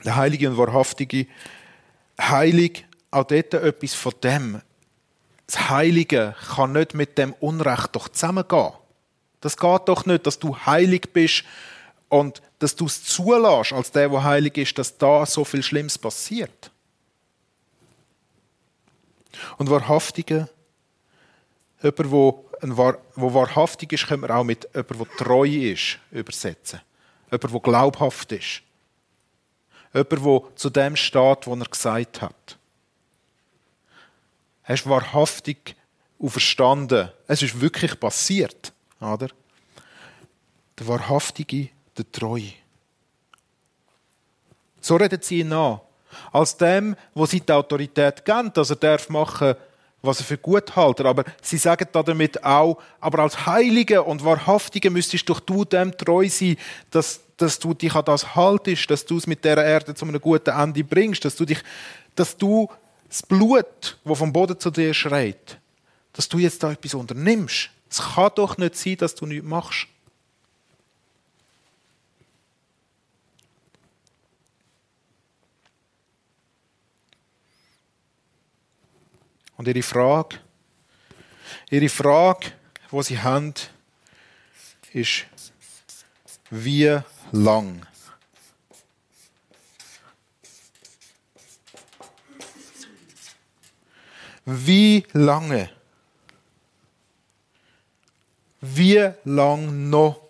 der 0.03 0.15
Heilige 0.15 0.49
und 0.49 0.57
Wahrhaftige, 0.57 1.27
heilig, 2.19 2.85
auch 3.11 3.23
dort 3.23 3.53
etwas 3.53 3.93
von 3.93 4.13
dem. 4.23 4.61
Das 5.45 5.69
Heilige 5.69 6.35
kann 6.55 6.73
nicht 6.73 6.93
mit 6.93 7.17
dem 7.17 7.33
Unrecht 7.33 7.95
doch 7.95 8.09
zusammengehen. 8.09 8.73
Das 9.39 9.55
geht 9.55 9.87
doch 9.87 10.05
nicht, 10.05 10.27
dass 10.27 10.39
du 10.39 10.57
heilig 10.57 11.13
bist 11.13 11.43
und 12.09 12.41
dass 12.59 12.75
du 12.75 12.85
es 12.85 13.03
zulässt, 13.03 13.71
als 13.71 13.91
der, 13.91 14.09
der 14.09 14.23
heilig 14.23 14.57
ist, 14.57 14.77
dass 14.77 14.97
da 14.97 15.25
so 15.25 15.45
viel 15.45 15.63
Schlimmes 15.63 15.97
passiert. 15.97 16.71
Und 19.57 19.69
Wahrhaftige, 19.69 20.49
jemand, 21.81 22.11
wo, 22.11 22.45
Wahr, 22.61 22.97
wo 23.15 23.33
wahrhaftig 23.33 23.93
ist, 23.93 24.07
können 24.07 24.23
wir 24.23 24.35
auch 24.35 24.43
mit 24.43 24.67
jemand, 24.73 24.99
der 24.99 25.17
treu 25.17 25.47
ist, 25.47 25.99
übersetzen. 26.11 26.81
Jemand, 27.31 27.53
der 27.53 27.59
glaubhaft 27.59 28.31
ist. 28.31 28.61
Jemand, 29.93 30.11
der 30.11 30.55
zu 30.55 30.69
dem 30.69 30.95
steht, 30.95 31.47
was 31.47 31.59
er 31.59 31.65
gesagt 31.65 32.21
hat. 32.21 32.57
Er 34.63 34.75
ist 34.75 34.87
wahrhaftig 34.87 35.75
auferstanden. 36.19 37.09
Es 37.27 37.41
ist 37.41 37.59
wirklich 37.61 37.99
passiert. 37.99 38.73
Oder? 38.99 39.29
Der 40.77 40.87
Wahrhaftige, 40.87 41.69
der 41.97 42.11
Treue. 42.11 42.53
So 44.81 44.95
redet 44.95 45.23
sie 45.23 45.39
ihn 45.39 45.53
an. 45.53 45.81
Als 46.31 46.57
dem, 46.57 46.95
wo 47.13 47.25
sie 47.25 47.41
die 47.41 47.51
Autorität 47.51 48.23
geben, 48.25 48.51
dass 48.53 48.69
er 48.69 48.75
darf 48.75 49.09
machen 49.09 49.55
was 50.07 50.19
er 50.19 50.25
für 50.25 50.37
gut 50.37 50.75
hält. 50.75 51.01
Aber 51.01 51.23
sie 51.41 51.57
sagen 51.57 51.87
damit 51.91 52.43
auch, 52.43 52.79
aber 52.99 53.19
als 53.19 53.45
Heilige 53.45 54.01
und 54.01 54.25
Wahrhaftige 54.25 54.89
müsstest 54.89 55.29
doch 55.29 55.39
du 55.39 55.65
dem 55.65 55.95
treu 55.95 56.27
sein, 56.29 56.57
dass, 56.89 57.19
dass 57.37 57.59
du 57.59 57.73
dich 57.73 57.93
an 57.93 58.05
das 58.05 58.35
haltest, 58.35 58.89
dass 58.89 59.05
du 59.05 59.17
es 59.17 59.27
mit 59.27 59.45
der 59.45 59.57
Erde 59.57 59.93
zu 59.93 60.05
einem 60.05 60.19
guten 60.19 60.49
Ende 60.49 60.83
bringst, 60.83 61.23
dass 61.25 61.35
du 61.35 61.45
dich, 61.45 61.59
dass 62.15 62.35
du 62.35 62.67
das 63.07 63.21
Blut, 63.21 63.97
wo 64.03 64.15
vom 64.15 64.33
Boden 64.33 64.59
zu 64.59 64.71
dir 64.71 64.93
schreit, 64.93 65.59
dass 66.13 66.27
du 66.27 66.39
jetzt 66.39 66.63
da 66.63 66.71
etwas 66.71 66.93
unternimmst. 66.93 67.69
Es 67.89 68.01
kann 68.01 68.31
doch 68.35 68.57
nicht 68.57 68.75
sein, 68.75 68.97
dass 68.97 69.15
du 69.15 69.25
nichts 69.25 69.45
machst. 69.45 69.87
Und 79.57 79.67
ihre 79.67 79.81
Frage, 79.81 80.37
ihre 81.69 81.89
Frage, 81.89 82.51
wo 82.91 83.01
sie 83.01 83.19
haben, 83.19 83.53
ist, 84.93 85.25
wie 86.49 86.99
lang? 87.31 87.85
Wie 94.45 95.03
lange? 95.11 95.69
Wie 98.61 99.11
lang 99.25 99.89
noch? 99.89 100.21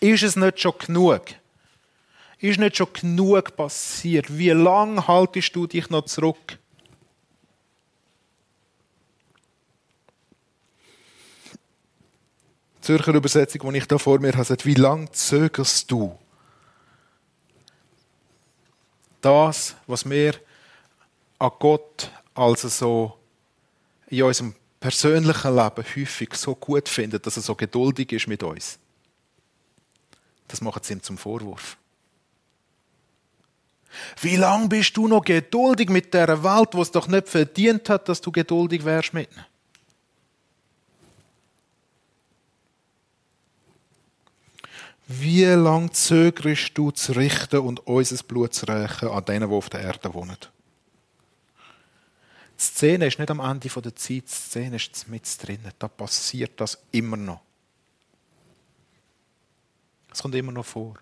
Ist 0.00 0.22
es 0.22 0.36
nicht 0.36 0.60
schon 0.60 0.74
genug? 0.78 1.22
Ist 2.38 2.58
nicht 2.58 2.76
schon 2.76 2.92
genug 2.92 3.56
passiert? 3.56 4.36
Wie 4.36 4.50
lange 4.50 5.06
haltest 5.08 5.56
du 5.56 5.66
dich 5.66 5.88
noch 5.88 6.04
zurück? 6.04 6.58
Zürcher 12.88 13.12
Übersetzung, 13.12 13.70
die 13.70 13.80
ich 13.80 13.86
da 13.86 13.98
vor 13.98 14.18
mir 14.18 14.32
habe, 14.32 14.44
sagt, 14.44 14.64
wie 14.64 14.72
lange 14.72 15.12
zögerst 15.12 15.90
du? 15.90 16.18
Das, 19.20 19.76
was 19.86 20.08
wir 20.08 20.36
an 21.38 21.50
Gott 21.58 22.10
also 22.32 22.68
so 22.68 23.18
in 24.06 24.22
unserem 24.22 24.54
persönlichen 24.80 25.54
Leben 25.54 25.84
häufig 25.96 26.34
so 26.34 26.54
gut 26.54 26.88
finden, 26.88 27.20
dass 27.20 27.36
er 27.36 27.42
so 27.42 27.54
geduldig 27.54 28.10
ist 28.12 28.26
mit 28.26 28.42
uns, 28.42 28.78
das 30.46 30.62
macht 30.62 30.86
sie 30.86 30.94
ihm 30.94 31.02
zum 31.02 31.18
Vorwurf. 31.18 31.76
Wie 34.22 34.36
lange 34.36 34.68
bist 34.68 34.96
du 34.96 35.08
noch 35.08 35.26
geduldig 35.26 35.90
mit 35.90 36.14
der 36.14 36.42
Welt, 36.42 36.70
wo 36.72 36.80
es 36.80 36.90
doch 36.90 37.06
nicht 37.06 37.28
verdient 37.28 37.90
hat, 37.90 38.08
dass 38.08 38.22
du 38.22 38.32
geduldig 38.32 38.86
wärst 38.86 39.12
mit 39.12 39.30
ihnen? 39.30 39.44
Wie 45.10 45.44
lange 45.44 45.90
zögerst 45.90 46.76
du 46.76 46.90
zu 46.90 47.12
richten 47.12 47.60
und 47.60 47.80
unser 47.86 48.22
Blut 48.24 48.52
zu 48.52 48.66
rächen 48.66 49.08
an 49.08 49.24
denen, 49.24 49.48
die 49.48 49.54
auf 49.56 49.70
der 49.70 49.80
Erde 49.80 50.12
wohnen? 50.12 50.36
Die 52.58 52.62
Szene 52.62 53.06
ist 53.06 53.18
nicht 53.18 53.30
am 53.30 53.40
Ende 53.40 53.70
der 53.70 53.96
Zeit, 53.96 54.24
die 54.24 54.26
Szene 54.26 54.76
ist 54.76 55.08
mit 55.08 55.24
drinnen. 55.42 55.72
Da 55.78 55.88
passiert 55.88 56.60
das 56.60 56.76
immer 56.92 57.16
noch. 57.16 57.40
Es 60.12 60.20
kommt 60.20 60.34
immer 60.34 60.52
noch 60.52 60.66
vor. 60.66 60.98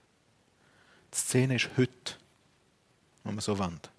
Die 1.13 1.19
Szene 1.19 1.57
ist 1.57 1.71
heute, 1.77 2.15
wenn 3.25 3.35
man 3.35 3.43
so 3.43 3.59
wendet. 3.59 3.91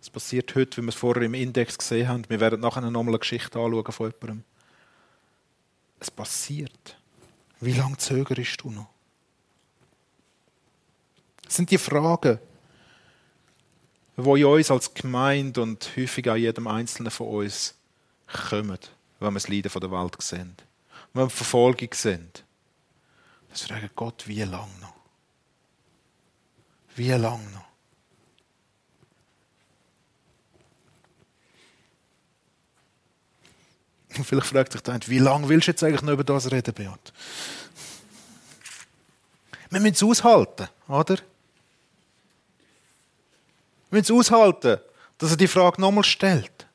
Es 0.00 0.08
passiert 0.08 0.54
heute, 0.54 0.78
wie 0.78 0.86
wir 0.86 0.88
es 0.88 0.94
vorher 0.94 1.24
im 1.24 1.34
Index 1.34 1.76
gesehen 1.76 2.08
haben. 2.08 2.24
Wir 2.28 2.40
werden 2.40 2.60
nachher 2.60 2.80
nochmal 2.80 3.08
eine 3.08 3.18
Geschichte 3.18 3.58
anschauen 3.58 3.92
von 3.92 4.10
jemandem. 4.10 4.44
Es 6.00 6.10
passiert. 6.10 6.96
Wie 7.60 7.72
lange 7.72 7.96
zögerst 7.96 8.62
du 8.62 8.70
noch? 8.70 8.88
Das 11.44 11.56
sind 11.56 11.70
die 11.70 11.78
Fragen, 11.78 12.38
die 14.16 14.40
in 14.40 14.44
uns 14.44 14.70
als 14.70 14.94
Gemeinde 14.94 15.62
und 15.62 15.90
häufig 15.96 16.28
auch 16.28 16.36
jedem 16.36 16.66
Einzelnen 16.66 17.10
von 17.10 17.28
uns 17.28 17.74
kommen, 18.48 18.78
wenn 19.20 19.32
wir 19.32 19.34
das 19.34 19.48
Leiden 19.48 19.70
der 19.80 19.90
Welt 19.90 20.22
sehen. 20.22 20.56
Wenn 21.12 21.24
wir 21.24 21.30
Verfolgung 21.30 21.92
sehen. 21.92 22.30
Das 23.50 23.62
fragen 23.62 23.90
Gott, 23.94 24.26
wie 24.26 24.42
lange 24.42 24.78
noch? 24.80 24.94
Wie 26.96 27.10
lange 27.10 27.50
noch? 27.50 27.73
vielleicht 34.24 34.46
fragt 34.46 34.72
sich 34.72 34.82
der 34.82 34.98
wie 35.06 35.18
lange 35.18 35.48
willst 35.48 35.66
du 35.66 35.72
jetzt 35.72 35.82
eigentlich 35.82 36.02
noch 36.02 36.12
über 36.12 36.24
das 36.24 36.50
reden, 36.50 36.74
Beat? 36.74 37.12
Wir 39.70 39.80
müssen 39.80 39.94
es 39.94 40.02
aushalten, 40.02 40.68
oder? 40.86 41.16
Wir 43.90 43.98
müssen 43.98 44.04
es 44.04 44.10
aushalten, 44.10 44.78
dass 45.18 45.30
er 45.30 45.36
die 45.36 45.48
Frage 45.48 45.80
nochmal 45.80 46.04
stellt. 46.04 46.66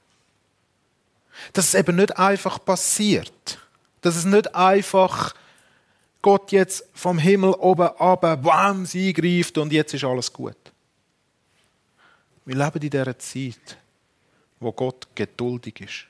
Dass 1.53 1.67
es 1.67 1.73
eben 1.75 1.95
nicht 1.95 2.17
einfach 2.17 2.63
passiert. 2.63 3.59
Dass 4.01 4.15
es 4.15 4.25
nicht 4.25 4.53
einfach 4.53 5.33
Gott 6.21 6.51
jetzt 6.51 6.83
vom 6.93 7.17
Himmel 7.17 7.51
oben 7.51 7.87
ab, 7.87 8.23
wham, 8.43 8.85
sie 8.85 9.13
greift 9.13 9.57
und 9.57 9.71
jetzt 9.71 9.93
ist 9.93 10.03
alles 10.03 10.33
gut. 10.33 10.57
Wir 12.43 12.55
leben 12.55 12.81
in 12.81 12.89
dieser 12.89 13.17
Zeit, 13.17 13.77
wo 14.59 14.71
Gott 14.71 15.07
geduldig 15.15 15.81
ist. 15.81 16.08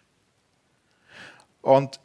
Und 1.62 2.00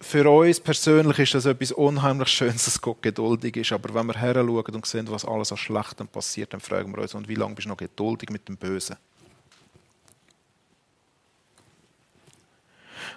für 0.00 0.28
uns 0.28 0.60
persönlich 0.60 1.18
ist 1.20 1.34
das 1.34 1.46
etwas 1.46 1.72
unheimlich 1.72 2.28
Schönes, 2.28 2.64
dass 2.64 2.80
Gott 2.80 3.02
geduldig 3.02 3.56
ist. 3.56 3.72
Aber 3.72 3.94
wenn 3.94 4.06
wir 4.06 4.14
heranschauen 4.14 4.74
und 4.74 4.86
sehen, 4.86 5.10
was 5.10 5.24
alles 5.24 5.52
an 5.52 5.58
Schlechtem 5.58 6.08
passiert, 6.08 6.52
dann 6.52 6.60
fragen 6.60 6.94
wir 6.94 7.02
uns, 7.02 7.14
und 7.14 7.28
wie 7.28 7.36
lange 7.36 7.54
bist 7.54 7.66
du 7.66 7.70
noch 7.70 7.76
geduldig 7.76 8.30
mit 8.30 8.48
dem 8.48 8.56
Bösen? 8.56 8.96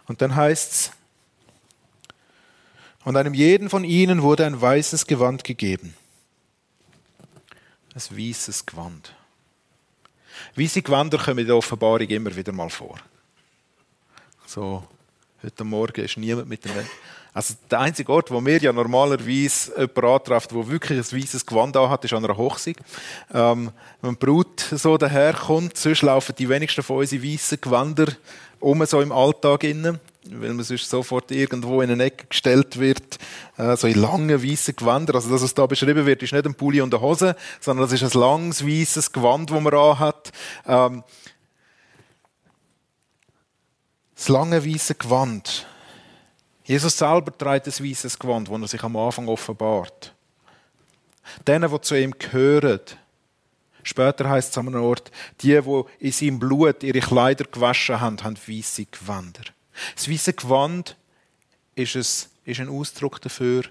Und 0.08 0.22
dann 0.22 0.36
heißt 0.36 0.72
es, 0.72 0.92
und 3.04 3.18
einem 3.18 3.34
jeden 3.34 3.70
von 3.70 3.84
ihnen 3.84 4.22
wurde 4.24 4.46
ein 4.46 4.60
weißes 4.60 5.06
Gewand 5.06 5.44
gegeben. 5.44 5.96
Ein 7.94 8.18
weißes 8.18 8.66
Gewand. 8.66 9.16
Weiße 10.56 10.82
Gewänder 10.82 11.18
kommen 11.18 11.40
in 11.40 11.48
der 11.48 11.56
Offenbarung 11.56 12.08
immer 12.08 12.36
wieder 12.36 12.52
mal 12.52 12.70
vor. 12.70 13.00
So 14.48 14.88
Heute 15.46 15.64
Morgen 15.64 16.04
ist 16.04 16.18
niemand 16.18 16.50
mit 16.50 16.66
dem. 16.66 16.72
Also 17.32 17.54
der 17.70 17.82
einzige 17.82 18.12
Ort, 18.12 18.32
wo 18.32 18.42
mir 18.42 18.58
ja 18.58 18.74
normalerweise 18.74 19.72
jemand 19.78 20.04
antrifft, 20.04 20.52
der 20.52 20.68
wirklich 20.68 20.98
ein 20.98 21.22
weißes 21.22 21.46
Gewand 21.46 21.76
hat, 21.76 22.04
ist 22.04 22.14
an 22.14 22.26
einer 22.26 22.36
Hochzeit. 22.36 22.78
Ähm, 23.32 23.70
wenn 24.02 24.12
die 24.12 24.26
Brut 24.26 24.60
so 24.60 24.98
daherkommt, 24.98 25.78
sonst 25.78 26.02
laufen 26.02 26.34
die 26.36 26.50
wenigsten 26.50 26.82
von 26.82 26.98
uns 26.98 27.12
in 27.12 27.24
weißen 27.24 27.62
Gewändern 27.62 28.16
um, 28.60 28.84
so 28.88 29.02
im 29.02 29.12
Alltag 29.12 29.66
innen. 29.66 30.00
weil 30.32 30.56
man 30.56 30.66
sonst 30.66 30.90
sofort 30.90 31.30
irgendwo 31.30 31.84
in 31.84 31.92
eine 31.92 32.06
Ecke 32.06 32.26
gestellt 32.26 32.80
wird, 32.80 33.20
äh, 33.58 33.78
so 33.78 33.86
in 33.86 34.02
langen 34.02 34.44
weißen 34.44 34.76
Gewänder. 34.76 35.14
Also 35.14 35.30
das, 35.30 35.44
was 35.44 35.54
da 35.54 35.68
beschrieben 35.68 36.08
wird, 36.08 36.24
ist 36.24 36.34
nicht 36.34 36.48
ein 36.48 36.56
Pulli 36.56 36.82
und 36.82 36.92
eine 36.92 37.04
Hose, 37.04 37.36
sondern 37.60 37.88
das 37.88 38.02
ist 38.02 38.16
ein 38.16 38.20
langes 38.20 38.66
weißes 38.66 39.12
Gewand, 39.12 39.52
das 39.52 39.62
man 39.62 39.74
anhat. 39.76 40.32
Ähm, 40.66 41.04
das 44.15 44.30
lange 44.30 44.65
weiße 44.65 44.95
Gewand. 44.95 45.67
Jesus 46.63 46.97
selber 46.97 47.38
trägt 47.38 47.67
ein 47.67 47.86
weißes 47.86 48.17
Gewand, 48.17 48.49
das 48.49 48.62
er 48.62 48.67
sich 48.67 48.84
am 48.84 48.95
Anfang 48.95 49.28
offenbart. 49.28 50.13
Denen, 51.47 51.69
die 51.69 51.82
zu 51.82 51.99
ihm 51.99 52.12
gehören, 52.17 52.82
Später 53.88 54.28
heißt 54.28 54.49
es 54.49 54.58
an 54.58 54.67
einem 54.67 54.82
Ort, 54.82 55.12
die, 55.41 55.62
die 55.62 55.84
in 55.99 56.12
seinem 56.12 56.39
Blut 56.39 56.82
ihre 56.82 57.01
Kleider 57.01 57.45
gewaschen 57.45 58.01
haben, 58.01 58.21
haben 58.23 58.36
weiße 58.36 58.86
Gewänder. 58.86 59.43
Das 59.95 60.10
weiße 60.10 60.34
Gewand 60.34 60.97
ist, 61.75 61.95
ist 61.95 62.60
ein 62.60 62.67
Ausdruck 62.67 63.21
dafür, 63.21 63.65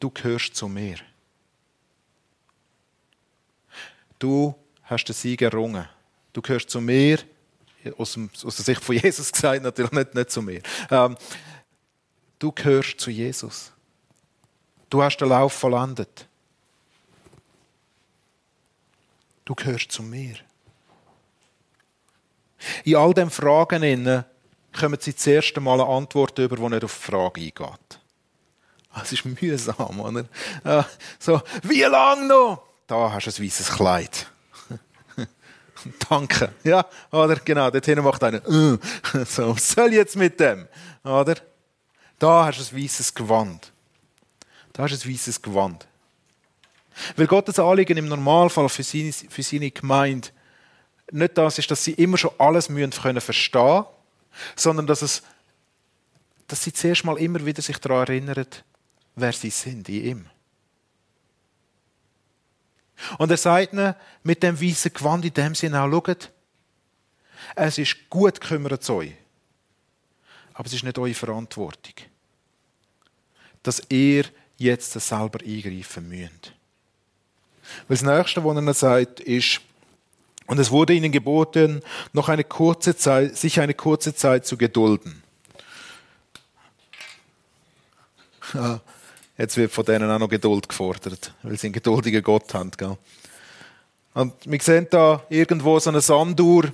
du 0.00 0.10
gehörst 0.10 0.54
zu 0.54 0.68
mir. 0.68 0.96
Du 4.18 4.54
hast 4.82 5.06
den 5.06 5.14
Sieg 5.14 5.40
errungen. 5.40 5.88
Du 6.34 6.42
gehörst 6.42 6.68
zu 6.68 6.82
mir, 6.82 7.18
aus, 7.96 8.14
dem, 8.14 8.30
aus 8.44 8.56
der 8.56 8.64
Sicht 8.64 8.84
von 8.84 8.96
Jesus 8.96 9.32
gesagt, 9.32 9.62
natürlich 9.62 9.92
nicht, 9.92 10.14
nicht 10.14 10.30
zu 10.30 10.42
mir. 10.42 10.62
Ähm, 10.90 11.16
du 12.38 12.52
gehörst 12.52 13.00
zu 13.00 13.10
Jesus. 13.10 13.72
Du 14.90 15.02
hast 15.02 15.18
den 15.18 15.28
Lauf 15.28 15.52
vollendet. 15.52 16.26
Du 19.44 19.54
gehörst 19.54 19.92
zu 19.92 20.02
mir. 20.02 20.36
In 22.84 22.96
all 22.96 23.14
diesen 23.14 23.30
Fragen 23.30 24.24
kommen 24.72 24.98
sie 25.00 25.12
das 25.12 25.26
erste 25.26 25.60
Mal 25.60 25.80
eine 25.80 25.88
Antwort 25.88 26.38
über, 26.38 26.56
die 26.56 26.68
nicht 26.68 26.84
auf 26.84 26.94
die 26.94 27.12
Frage 27.12 27.40
eingeht. 27.40 28.00
Es 29.02 29.12
ist 29.12 29.24
mühsam, 29.24 30.00
oder? 30.00 30.24
so, 31.18 31.40
wie 31.62 31.82
lange 31.82 32.26
noch? 32.26 32.62
Da 32.86 33.12
hast 33.12 33.26
du 33.26 33.30
ein 33.30 33.46
weißes 33.46 33.72
Kleid. 33.72 34.26
Danke. 36.08 36.52
Ja, 36.64 36.84
oder? 37.10 37.36
Genau, 37.36 37.70
dorthin 37.70 38.00
macht 38.02 38.22
einer, 38.22 38.46
uh. 38.48 38.78
so, 39.26 39.54
was 39.54 39.70
soll 39.70 39.88
ich 39.88 39.96
jetzt 39.96 40.16
mit 40.16 40.38
dem? 40.40 40.66
Oder? 41.04 41.36
Da 42.18 42.46
hast 42.46 42.58
du 42.58 42.76
ein 42.76 42.82
weißes 42.82 43.14
Gewand. 43.14 43.72
Da 44.72 44.84
hast 44.84 45.02
du 45.02 45.08
ein 45.08 45.12
weißes 45.12 45.42
Gewand. 45.42 45.86
Weil 47.16 47.26
Gottes 47.26 47.58
Anliegen 47.58 47.98
im 47.98 48.08
Normalfall 48.08 48.68
für 48.68 48.82
seine, 48.82 49.12
für 49.12 49.42
seine 49.42 49.70
Gemeinde 49.70 50.28
nicht 51.12 51.38
das 51.38 51.58
ist, 51.58 51.70
dass 51.70 51.84
sie 51.84 51.92
immer 51.92 52.16
schon 52.16 52.32
alles 52.38 52.68
müssen 52.68 52.90
können 52.90 53.20
verstehen, 53.20 53.84
sondern 54.56 54.86
dass 54.86 55.02
es, 55.02 55.22
dass 56.48 56.64
sie 56.64 56.72
zuerst 56.72 57.04
mal 57.04 57.18
immer 57.18 57.44
wieder 57.44 57.62
sich 57.62 57.78
daran 57.78 58.08
erinnern, 58.08 58.46
wer 59.14 59.32
sie 59.32 59.50
sind 59.50 59.88
in 59.88 60.04
ihm. 60.04 60.26
Und 63.18 63.30
er 63.30 63.36
sagt 63.36 63.72
ihnen 63.72 63.94
mit 64.22 64.42
dem 64.42 64.60
weißen 64.60 64.92
Gewand 64.92 65.24
in 65.24 65.34
dem 65.34 65.54
Sinne 65.54 65.82
auch, 65.82 65.90
schaut, 65.90 66.30
es 67.54 67.78
ist 67.78 68.10
gut, 68.10 68.40
kümmert 68.40 68.88
euch. 68.90 69.12
Aber 70.54 70.66
es 70.66 70.72
ist 70.72 70.84
nicht 70.84 70.98
eure 70.98 71.14
Verantwortung, 71.14 71.94
dass 73.62 73.82
ihr 73.90 74.24
jetzt 74.56 74.92
selber 74.92 75.40
eingreifen 75.44 76.08
müsst. 76.08 76.52
Weil 77.88 77.96
das 77.96 78.02
Nächste, 78.02 78.44
was 78.44 78.56
er 78.56 78.74
sagt, 78.74 79.20
ist, 79.20 79.60
und 80.46 80.58
es 80.58 80.70
wurde 80.70 80.94
ihnen 80.94 81.12
geboten, 81.12 81.82
noch 82.12 82.28
eine 82.28 82.44
kurze 82.44 82.96
Zeit, 82.96 83.36
sich 83.36 83.60
eine 83.60 83.74
kurze 83.74 84.14
Zeit 84.14 84.46
zu 84.46 84.56
gedulden. 84.56 85.22
Jetzt 89.38 89.56
wird 89.56 89.70
von 89.70 89.84
denen 89.84 90.10
auch 90.10 90.18
noch 90.18 90.28
Geduld 90.28 90.68
gefordert, 90.68 91.34
weil 91.42 91.58
sie 91.58 91.66
einen 91.66 91.74
geduldigen 91.74 92.22
Gott 92.22 92.52
haben. 92.54 92.70
Gell? 92.70 92.96
Und 94.14 94.32
wir 94.44 94.60
sehen 94.60 94.86
da 94.90 95.22
irgendwo 95.28 95.78
so 95.78 95.90
eine 95.90 96.00
Sanduhr, 96.00 96.72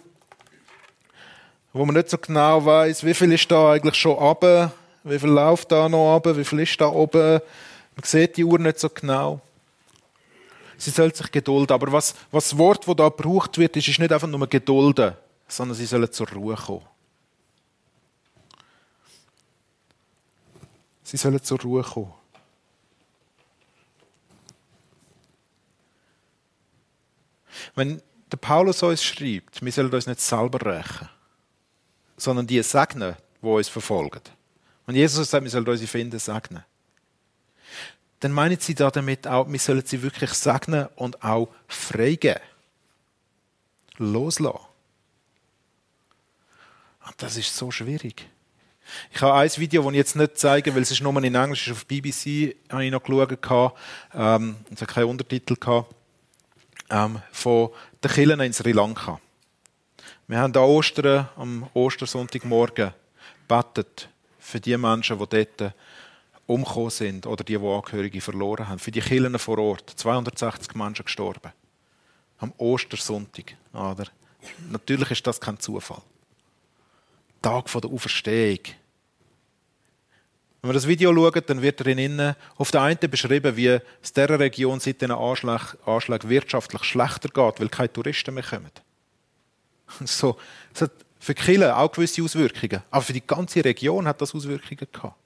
wo 1.72 1.85
man 1.85 1.96
nicht 1.96 2.11
so 2.11 2.18
genau 2.18 2.64
weiß, 2.64 3.05
wie 3.05 3.14
viel 3.14 3.33
ist 3.33 3.51
da 3.51 3.72
eigentlich 3.72 3.96
schon 3.96 4.16
runter, 4.16 4.72
wie 5.03 5.18
viel 5.18 5.31
läuft 5.31 5.72
da 5.72 5.88
noch 5.88 6.14
runter, 6.14 6.37
wie 6.37 6.44
viel 6.44 6.61
ist 6.61 6.81
da 6.81 6.87
oben. 6.87 7.40
Man 7.96 8.05
sieht 8.05 8.37
die 8.37 8.44
Uhr 8.44 8.59
nicht 8.59 8.79
so 8.79 8.88
genau 8.88 9.40
sie 10.83 10.90
soll 10.90 11.14
sich 11.14 11.31
gedulden. 11.31 11.72
Aber 11.72 11.90
was, 11.92 12.14
was 12.31 12.51
das 12.51 12.59
Wort, 12.59 12.87
das 12.87 12.96
da 12.96 13.09
gebraucht 13.09 13.57
wird, 13.59 13.77
ist, 13.77 13.88
ist 13.88 13.98
nicht 13.98 14.12
einfach 14.12 14.29
nur 14.29 14.46
gedulden, 14.46 15.14
sondern 15.48 15.77
sie 15.77 15.87
sollen 15.87 16.11
zur 16.11 16.29
Ruhe 16.31 16.57
kommen. 16.57 16.83
Sie 21.05 21.16
sollen 21.16 21.42
zur 21.42 21.61
Ruhe 21.61 21.83
kommen. 21.83 22.12
Wenn 27.75 28.03
der 28.31 28.37
Paulus 28.38 28.83
uns 28.83 29.05
schreibt, 29.05 29.62
wir 29.62 29.73
sollen 29.73 29.93
uns 29.93 30.07
nicht 30.07 30.21
selber 30.21 30.65
rächen, 30.65 31.09
sondern 32.17 32.47
die 32.47 32.62
segnen, 32.62 33.17
die 33.43 33.47
uns 33.47 33.69
verfolgen. 33.69 34.23
Und 34.87 34.95
Jesus 34.95 35.31
sagt, 35.31 35.45
wir 35.45 35.51
sollen 35.51 35.67
unsere 35.67 35.88
Finden 35.88 36.19
segnen 36.19 36.65
dann 38.23 38.31
meinen 38.31 38.59
sie 38.61 38.77
da 38.77 38.88
damit 38.91 39.27
auch, 39.27 39.51
wir 39.51 39.59
sollen 39.59 39.85
sie 39.85 40.01
wirklich 40.01 40.31
segnen 40.33 40.87
und 40.95 41.25
auch 41.25 41.49
freigeben. 41.67 42.41
Loslassen. 43.99 44.61
Und 47.05 47.15
das 47.17 47.37
ist 47.37 47.57
so 47.57 47.73
schwierig. 47.73 48.29
Ich 49.12 49.21
habe 49.23 49.35
ein 49.35 49.51
Video, 49.57 49.83
das 49.83 49.91
ich 49.91 49.97
jetzt 49.97 50.17
nicht 50.17 50.38
zeige, 50.38 50.73
weil 50.75 50.83
es 50.83 50.93
ist 50.93 51.01
nur 51.01 51.17
in 51.23 51.35
Englisch, 51.35 51.67
ist 51.67 51.73
auf 51.73 51.87
BBC, 51.87 52.55
habe 52.71 52.85
ich 52.85 52.93
noch 52.93 53.03
geschaut, 53.03 53.77
ähm, 54.15 54.57
es 54.73 54.81
hat 54.81 54.88
keinen 54.88 55.09
Untertitel 55.09 55.57
gehabt, 55.57 55.93
ähm, 56.92 57.20
von 57.33 57.70
den 58.05 58.11
Killen 58.11 58.40
in 58.40 58.52
Sri 58.52 58.72
Lanka. 58.72 59.18
Wir 60.28 60.38
haben 60.38 60.52
da 60.52 60.61
Ostern, 60.61 61.28
am 61.37 61.68
Ostersonntagmorgen, 61.74 62.92
betet 63.48 64.09
für 64.38 64.61
die 64.61 64.76
Menschen, 64.76 65.18
die 65.18 65.26
dort 65.26 65.74
umgekommen 66.46 66.90
sind 66.90 67.26
oder 67.26 67.42
die, 67.42 67.59
die 67.59 67.66
Angehörige 67.66 68.20
verloren 68.20 68.68
haben. 68.68 68.78
Für 68.78 68.90
die 68.90 69.00
Kirchen 69.00 69.38
vor 69.38 69.59
Ort. 69.59 69.90
260 69.96 70.74
Menschen 70.74 71.05
gestorben. 71.05 71.52
Am 72.38 72.52
Ostersonntag. 72.59 73.57
Oder? 73.72 74.07
Natürlich 74.70 75.11
ist 75.12 75.26
das 75.26 75.40
kein 75.40 75.59
Zufall. 75.59 76.02
Tag 77.40 77.66
der 77.72 77.90
Auferstehung. 77.90 78.61
Wenn 80.62 80.70
wir 80.70 80.75
das 80.75 80.87
Video 80.87 81.12
schauen, 81.12 81.42
dann 81.44 81.61
wird 81.61 81.81
darin 81.81 82.37
auf 82.57 82.70
der 82.70 82.83
einen 82.83 83.11
beschrieben, 83.11 83.57
wie 83.57 83.81
es 84.01 84.12
dieser 84.12 84.38
Region 84.38 84.79
seit 84.79 85.01
diesen 85.01 85.11
Anschlägen, 85.11 85.77
Anschlägen 85.85 86.31
wirtschaftlich 86.31 86.85
schlechter 86.85 87.29
geht, 87.31 87.61
weil 87.61 87.68
keine 87.68 87.92
Touristen 87.92 88.35
mehr 88.35 88.44
kommen. 88.44 88.70
So, 90.07 90.38
es 90.72 90.83
hat 90.83 90.92
für 91.18 91.35
die 91.35 91.64
auch 91.64 91.90
gewisse 91.90 92.22
Auswirkungen. 92.22 92.81
Aber 92.92 93.03
für 93.03 93.12
die 93.12 93.27
ganze 93.27 93.64
Region 93.64 94.07
hat 94.07 94.20
das 94.22 94.35
Auswirkungen 94.35 94.87
gehabt. 94.92 95.16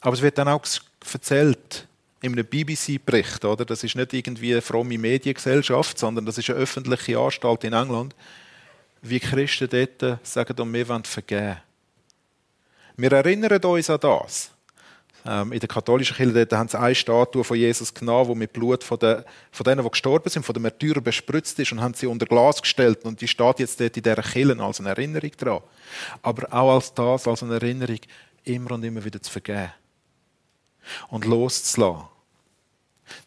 Aber 0.00 0.14
es 0.14 0.22
wird 0.22 0.38
dann 0.38 0.48
auch 0.48 0.62
erzählt 1.12 1.88
in 2.22 2.32
einem 2.32 2.46
BBC-Bericht, 2.46 3.44
oder? 3.44 3.64
Das 3.64 3.82
ist 3.82 3.96
nicht 3.96 4.12
irgendwie 4.12 4.52
eine 4.52 4.62
fromme 4.62 4.96
Mediengesellschaft, 4.96 5.98
sondern 5.98 6.24
das 6.24 6.38
ist 6.38 6.48
eine 6.50 6.60
öffentliche 6.60 7.18
Anstalt 7.18 7.64
in 7.64 7.72
England, 7.72 8.14
wie 9.02 9.18
Christen 9.20 9.68
dort 9.68 10.20
sagen, 10.24 10.60
und 10.60 10.72
wir 10.72 10.88
wollen 10.88 11.04
vergeben. 11.04 11.56
Wir 12.96 13.12
erinnern 13.12 13.62
uns 13.62 13.90
an 13.90 14.00
das. 14.00 14.50
Ähm, 15.26 15.52
in 15.52 15.58
der 15.58 15.68
katholischen 15.68 16.16
Kirche 16.16 16.56
haben 16.56 16.68
sie 16.68 16.78
eine 16.78 16.94
Statue 16.94 17.42
von 17.42 17.56
Jesus 17.56 17.92
genommen, 17.92 18.30
die 18.30 18.38
mit 18.38 18.52
Blut 18.52 18.84
von, 18.84 18.98
den, 18.98 19.24
von 19.50 19.64
denen, 19.64 19.82
die 19.82 19.90
gestorben 19.90 20.30
sind, 20.30 20.46
von 20.46 20.54
den 20.54 20.62
Märtyrern 20.62 21.02
bespritzt 21.02 21.58
ist 21.58 21.72
und 21.72 21.80
haben 21.80 21.94
sie 21.94 22.06
unter 22.06 22.26
Glas 22.26 22.62
gestellt 22.62 23.04
und 23.04 23.20
die 23.20 23.26
steht 23.26 23.58
jetzt 23.58 23.80
dort 23.80 23.96
in 23.96 24.02
dieser 24.02 24.22
Kirche 24.22 24.62
als 24.62 24.78
eine 24.78 24.90
Erinnerung 24.90 25.32
daran. 25.36 25.62
Aber 26.22 26.52
auch 26.52 26.74
als 26.74 26.94
das, 26.94 27.26
als 27.26 27.42
eine 27.42 27.54
Erinnerung, 27.54 27.98
immer 28.44 28.72
und 28.72 28.84
immer 28.84 29.04
wieder 29.04 29.20
zu 29.20 29.32
vergeben 29.32 29.72
und 31.08 31.24
loszulassen. 31.24 32.06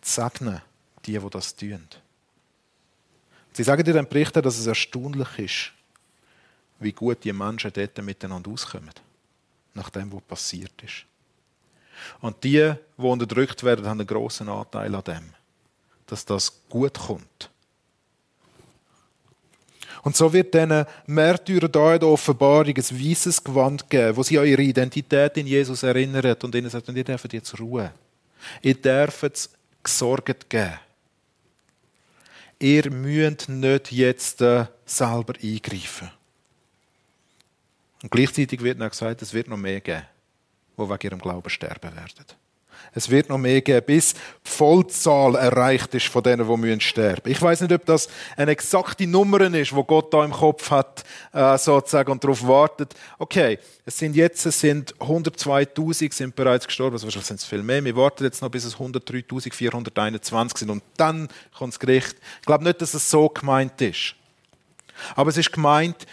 Zu 0.01 0.21
segnen, 0.21 0.62
die, 1.05 1.19
die 1.19 1.29
das 1.29 1.55
tun. 1.55 1.88
Sie 3.53 3.63
sagen 3.63 3.84
dir 3.84 3.93
dann 3.93 4.08
Berichten, 4.08 4.41
dass 4.41 4.58
es 4.58 4.67
erstaunlich 4.67 5.38
ist, 5.38 5.71
wie 6.79 6.93
gut 6.93 7.23
die 7.25 7.34
Menschen 7.34 7.71
dort 7.73 8.01
miteinander 8.01 8.49
auskommen, 8.49 8.91
nach 9.73 9.89
dem, 9.89 10.12
was 10.12 10.21
passiert 10.21 10.73
ist. 10.84 11.05
Und 12.21 12.43
die, 12.43 12.73
die 12.97 13.01
unterdrückt 13.01 13.63
werden, 13.63 13.86
haben 13.86 13.99
einen 13.99 14.08
grossen 14.08 14.49
Anteil 14.49 14.93
an 14.95 15.03
dem, 15.03 15.29
dass 16.08 16.25
das 16.25 16.62
gut 16.69 16.97
kommt. 16.97 17.49
Und 20.01 20.15
so 20.15 20.32
wird 20.32 20.53
diesen 20.53 20.86
Märtyrern 21.08 21.71
da 21.71 21.93
in 21.93 21.99
der 21.99 22.10
Offenbarung 22.10 22.73
ein 22.75 22.75
weißes 22.77 23.43
Gewand 23.43 23.89
geben, 23.89 24.15
wo 24.15 24.23
sie 24.23 24.39
an 24.39 24.45
ihre 24.45 24.62
Identität 24.62 25.36
in 25.38 25.47
Jesus 25.47 25.84
erinnert 25.84 26.41
und 26.43 26.55
ihnen 26.55 26.69
sagt, 26.69 26.88
ihr 26.88 27.03
dürft 27.03 27.34
jetzt 27.34 27.60
ruhen. 27.60 27.89
Ihr 28.62 28.75
dürft 28.75 29.49
gesorgt 29.84 30.49
geben. 30.49 30.79
Ihr 32.60 32.91
müsst 32.91 33.49
nicht 33.49 33.91
jetzt 33.91 34.41
äh, 34.41 34.65
selber 34.86 35.34
eingreifen. 35.41 36.12
Und 38.01 38.12
gleichzeitig 38.12 38.63
wird 38.63 38.79
noch 38.79 38.89
gesagt, 38.89 39.21
es 39.21 39.33
wird 39.33 39.47
noch 39.47 39.57
mehr 39.57 39.81
geben, 39.81 40.03
die 40.77 40.81
wegen 40.81 40.99
ihrem 41.01 41.19
Glauben 41.19 41.49
sterben 41.49 41.95
werden. 41.95 42.25
Es 42.93 43.09
wird 43.09 43.29
noch 43.29 43.38
mehr 43.38 43.62
geben, 43.62 43.85
bis 43.85 44.13
die 44.13 44.19
Vollzahl 44.43 45.35
erreicht 45.35 45.93
ist 45.93 46.07
von 46.07 46.23
denen, 46.23 46.47
die 46.47 46.81
sterben 46.81 47.21
müssen 47.23 47.31
Ich 47.31 47.41
weiß 47.41 47.62
nicht, 47.62 47.73
ob 47.73 47.85
das 47.85 48.09
eine 48.35 48.51
exakte 48.51 49.05
Nummer 49.05 49.41
ist, 49.53 49.75
wo 49.75 49.83
Gott 49.83 50.13
da 50.13 50.23
im 50.23 50.31
Kopf 50.31 50.71
hat, 50.71 51.03
äh, 51.33 51.57
sozusagen, 51.57 52.12
und 52.12 52.23
darauf 52.23 52.47
wartet. 52.47 52.95
Okay, 53.17 53.59
es 53.85 53.97
sind 53.97 54.15
jetzt, 54.15 54.45
es 54.45 54.59
sind 54.59 54.95
102.000 54.95 56.13
sind 56.13 56.35
bereits 56.35 56.65
gestorben, 56.65 56.95
also 56.95 57.05
wahrscheinlich 57.05 57.27
sind 57.27 57.39
es 57.39 57.45
viel 57.45 57.63
mehr. 57.63 57.83
Wir 57.83 57.95
warten 57.95 58.23
jetzt 58.23 58.41
noch, 58.41 58.49
bis 58.49 58.63
es 58.63 58.77
103.421 58.77 60.57
sind 60.57 60.69
und 60.69 60.83
dann 60.97 61.27
kommt 61.57 61.73
das 61.73 61.79
Gericht. 61.79 62.15
Ich 62.39 62.45
glaube 62.45 62.63
nicht, 62.63 62.81
dass 62.81 62.93
es 62.93 63.09
so 63.09 63.29
gemeint 63.29 63.79
ist. 63.81 64.15
Aber 65.15 65.29
es 65.29 65.38
ist 65.38 65.51
gemeint, 65.51 66.07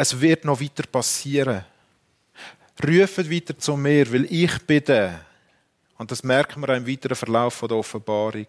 es 0.00 0.18
wird 0.20 0.44
noch 0.44 0.60
weiter 0.60 0.84
passieren. 0.84 1.64
Rufen 2.86 3.30
weiter 3.30 3.58
zu 3.58 3.76
mir, 3.76 4.10
weil 4.12 4.32
ich 4.32 4.56
bin 4.62 4.84
der, 4.84 5.20
und 5.98 6.08
das 6.08 6.22
merken 6.22 6.62
wir 6.62 6.68
auch 6.68 6.76
im 6.76 6.86
weiteren 6.86 7.16
Verlauf 7.16 7.58
der 7.58 7.76
Offenbarung, 7.76 8.46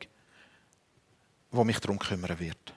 wo 1.49 1.63
mich 1.63 1.79
darum 1.79 1.97
kümmern 1.97 2.39
wird. 2.39 2.73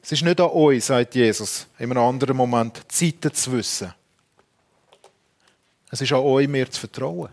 Es 0.00 0.12
ist 0.12 0.22
nicht 0.22 0.40
an 0.40 0.48
euch, 0.48 0.86
sagt 0.86 1.14
Jesus 1.14 1.66
in 1.78 1.90
einem 1.90 2.02
anderen 2.02 2.34
Moment, 2.34 2.80
Zeiten 2.90 3.34
zu 3.34 3.52
wissen. 3.52 3.92
Es 5.90 6.00
ist 6.00 6.12
an 6.12 6.20
euch, 6.20 6.48
mir 6.48 6.70
zu 6.70 6.80
vertrauen. 6.80 7.28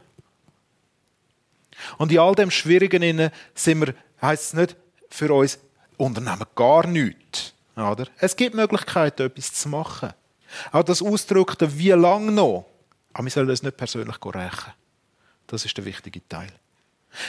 Und 1.97 2.11
in 2.11 2.19
all 2.19 2.35
dem 2.35 2.51
Schwierigen 2.51 3.31
sind 3.53 3.79
wir, 3.79 3.95
heisst 4.21 4.47
es 4.47 4.53
nicht 4.53 4.75
für 5.09 5.33
uns, 5.33 5.57
unternehmen 5.95 6.45
gar 6.53 6.85
nichts. 6.85 7.54
Oder? 7.75 8.07
Es 8.19 8.35
gibt 8.35 8.55
Möglichkeiten, 8.55 9.23
etwas 9.23 9.53
zu 9.53 9.69
machen. 9.69 10.13
Auch 10.71 10.83
das 10.83 11.01
ausdrückt, 11.01 11.57
wie 11.77 11.91
lange 11.91 12.31
noch. 12.31 12.65
Aber 13.13 13.25
wir 13.25 13.31
sollen 13.31 13.49
es 13.49 13.63
nicht 13.63 13.77
persönlich 13.77 14.17
rächen. 14.23 14.73
Das 15.47 15.65
ist 15.65 15.75
der 15.77 15.85
wichtige 15.85 16.27
Teil. 16.27 16.51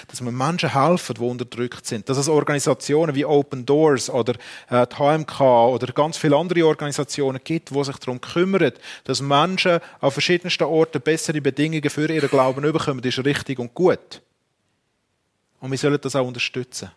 Dass 0.08 0.24
wir 0.24 0.32
Menschen 0.32 0.72
helfen, 0.72 1.14
die 1.14 1.20
unterdrückt 1.20 1.86
sind. 1.86 2.08
Dass 2.08 2.18
es 2.18 2.28
Organisationen 2.28 3.14
wie 3.14 3.24
Open 3.24 3.64
Doors 3.64 4.10
oder 4.10 4.34
äh, 4.68 4.86
die 4.86 4.96
HMK 4.96 5.40
oder 5.40 5.92
ganz 5.92 6.16
viele 6.16 6.36
andere 6.36 6.66
Organisationen 6.66 7.40
gibt, 7.42 7.70
die 7.70 7.84
sich 7.84 7.96
darum 7.98 8.20
kümmern, 8.20 8.72
dass 9.04 9.20
Menschen 9.20 9.78
an 10.00 10.10
verschiedensten 10.10 10.64
Orten 10.64 11.00
bessere 11.00 11.40
Bedingungen 11.40 11.88
für 11.88 12.10
ihren 12.10 12.28
Glauben 12.28 12.62
bekommen, 12.62 13.02
ist 13.02 13.24
richtig 13.24 13.58
und 13.60 13.74
gut. 13.74 14.22
Und 15.60 15.70
wir 15.70 15.78
sollen 15.78 16.00
das 16.00 16.16
auch 16.16 16.26
unterstützen. 16.26 16.90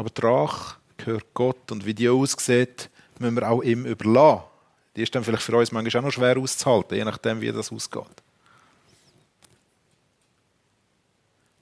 Aber 0.00 0.08
die 0.08 0.22
Rache 0.22 0.76
gehört 0.96 1.26
Gott 1.34 1.70
und 1.70 1.84
wie 1.84 1.92
die 1.92 2.08
aussieht, 2.08 2.88
müssen 3.18 3.36
wir 3.36 3.50
auch 3.50 3.60
ihm 3.62 3.84
überlassen. 3.84 4.44
Die 4.96 5.02
ist 5.02 5.14
dann 5.14 5.22
vielleicht 5.22 5.42
für 5.42 5.54
uns 5.54 5.72
manchmal 5.72 6.00
auch 6.00 6.06
noch 6.06 6.10
schwer 6.10 6.38
auszuhalten, 6.38 6.96
je 6.96 7.04
nachdem, 7.04 7.42
wie 7.42 7.52
das 7.52 7.70
ausgeht. 7.70 8.22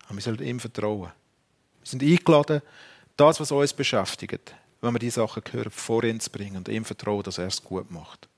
Aber 0.06 0.14
wir 0.14 0.22
sollten 0.22 0.44
ihm 0.44 0.60
vertrauen. 0.60 1.10
Wir 1.80 1.82
sind 1.82 2.00
eingeladen, 2.00 2.62
das, 3.16 3.40
was 3.40 3.50
uns 3.50 3.72
beschäftigt, 3.72 4.54
wenn 4.82 4.94
wir 4.94 5.00
die 5.00 5.10
Sachen 5.10 5.42
hören, 5.50 5.72
vor 5.72 6.04
ihn 6.04 6.20
zu 6.20 6.30
bringen 6.30 6.58
und 6.58 6.68
ihm 6.68 6.84
vertrauen, 6.84 7.24
dass 7.24 7.38
er 7.38 7.48
es 7.48 7.60
gut 7.60 7.90
macht. 7.90 8.28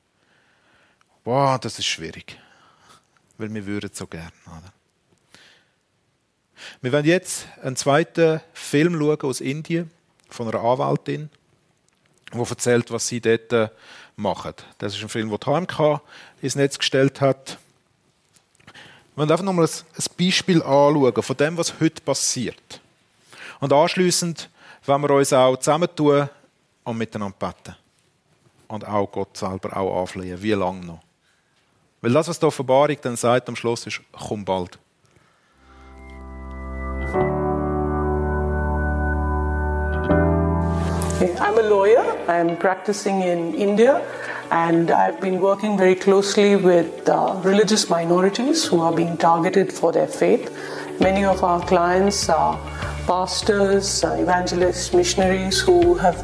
Wow, 1.25 1.61
das 1.61 1.79
ist 1.79 1.85
schwierig. 1.85 2.39
Weil 3.37 3.53
wir 3.53 3.67
würden 3.67 3.91
so 3.93 4.07
gerne. 4.07 4.33
Oder? 4.47 4.73
Wir 6.81 6.93
werden 6.93 7.07
jetzt 7.07 7.47
einen 7.63 7.77
zweiten 7.77 8.41
Film 8.53 8.99
schauen 8.99 9.21
aus 9.23 9.41
Indien 9.41 9.91
von 10.29 10.49
einer 10.49 10.63
Anwältin, 10.63 11.31
die 12.33 12.39
erzählt, 12.39 12.91
was 12.91 13.09
sie 13.09 13.21
dort 13.21 13.73
machen. 14.17 14.55
Das 14.79 14.95
ist 14.95 15.03
ein 15.03 15.09
Film, 15.09 15.31
den 15.31 15.39
die 15.39 15.47
HMK 15.47 16.01
ins 16.43 16.55
Netz 16.55 16.79
gestellt 16.79 17.21
hat. 17.21 17.59
Wir 19.15 19.23
wollen 19.23 19.31
einfach 19.31 19.45
nochmal 19.45 19.67
ein 19.67 20.05
Beispiel 20.19 20.63
anschauen 20.63 21.23
von 21.23 21.37
dem, 21.37 21.57
was 21.57 21.81
heute 21.81 22.03
passiert. 22.03 22.81
Und 23.59 23.73
anschließend 23.73 24.49
wollen 24.87 25.03
wir 25.03 25.11
uns 25.11 25.33
auch 25.33 25.57
zusammentun 25.57 26.29
und 26.85 26.99
miteinander 26.99 27.37
beten. 27.39 27.77
Und 28.69 28.87
auch 28.87 29.11
Gott 29.11 29.37
selber 29.37 29.77
auch 29.77 30.03
anflehen. 30.03 30.41
Wie 30.41 30.53
lange 30.53 30.87
noch? 30.87 31.01
Weil 32.01 32.13
das, 32.13 32.29
was 32.29 32.39
die 32.39 32.47
Offenbarung 32.47 32.97
dann 33.03 33.17
sagt 33.17 33.49
am 33.49 33.57
Schluss, 33.57 33.87
ist, 33.87 34.01
komm 34.13 34.45
bald. 34.45 34.79
A 41.61 41.69
lawyer. 41.69 42.05
I'm 42.27 42.57
practicing 42.57 43.21
in 43.21 43.55
India, 43.55 44.03
and 44.51 44.91
I've 44.91 45.21
been 45.21 45.41
working 45.41 45.77
very 45.77 45.95
closely 45.95 46.57
with 46.57 47.09
uh, 47.09 47.41
religious 47.45 47.91
minorities 47.91 48.65
who 48.65 48.81
are 48.81 48.93
being 48.93 49.17
targeted 49.17 49.73
for 49.73 49.93
their 49.93 50.07
faith. 50.07 50.45
Many 51.01 51.25
of 51.25 51.45
our 51.45 51.61
clients 51.67 52.29
are 52.29 52.57
pastors, 53.07 54.05
uh, 54.05 54.17
evangelists, 54.19 54.95
missionaries 54.95 55.61
who 55.61 55.95
have 55.95 56.19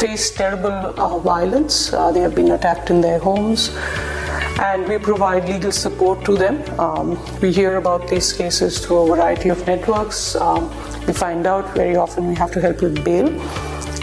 faced 0.00 0.36
terrible 0.36 0.78
uh, 1.00 1.18
violence. 1.18 1.92
Uh, 1.92 2.10
they 2.10 2.20
have 2.20 2.34
been 2.34 2.50
attacked 2.50 2.90
in 2.90 3.00
their 3.00 3.18
homes 3.18 3.70
and 4.60 4.86
we 4.88 4.98
provide 4.98 5.48
legal 5.48 5.72
support 5.72 6.24
to 6.24 6.36
them. 6.36 6.62
Um, 6.78 7.18
we 7.40 7.52
hear 7.52 7.76
about 7.76 8.08
these 8.08 8.32
cases 8.32 8.78
through 8.84 8.98
a 8.98 9.16
variety 9.16 9.48
of 9.48 9.66
networks. 9.66 10.36
Um, 10.36 10.70
we 11.06 11.12
find 11.12 11.46
out 11.46 11.74
very 11.74 11.96
often 11.96 12.28
we 12.28 12.34
have 12.36 12.52
to 12.52 12.60
help 12.60 12.80
with 12.80 13.04
bail. 13.04 13.28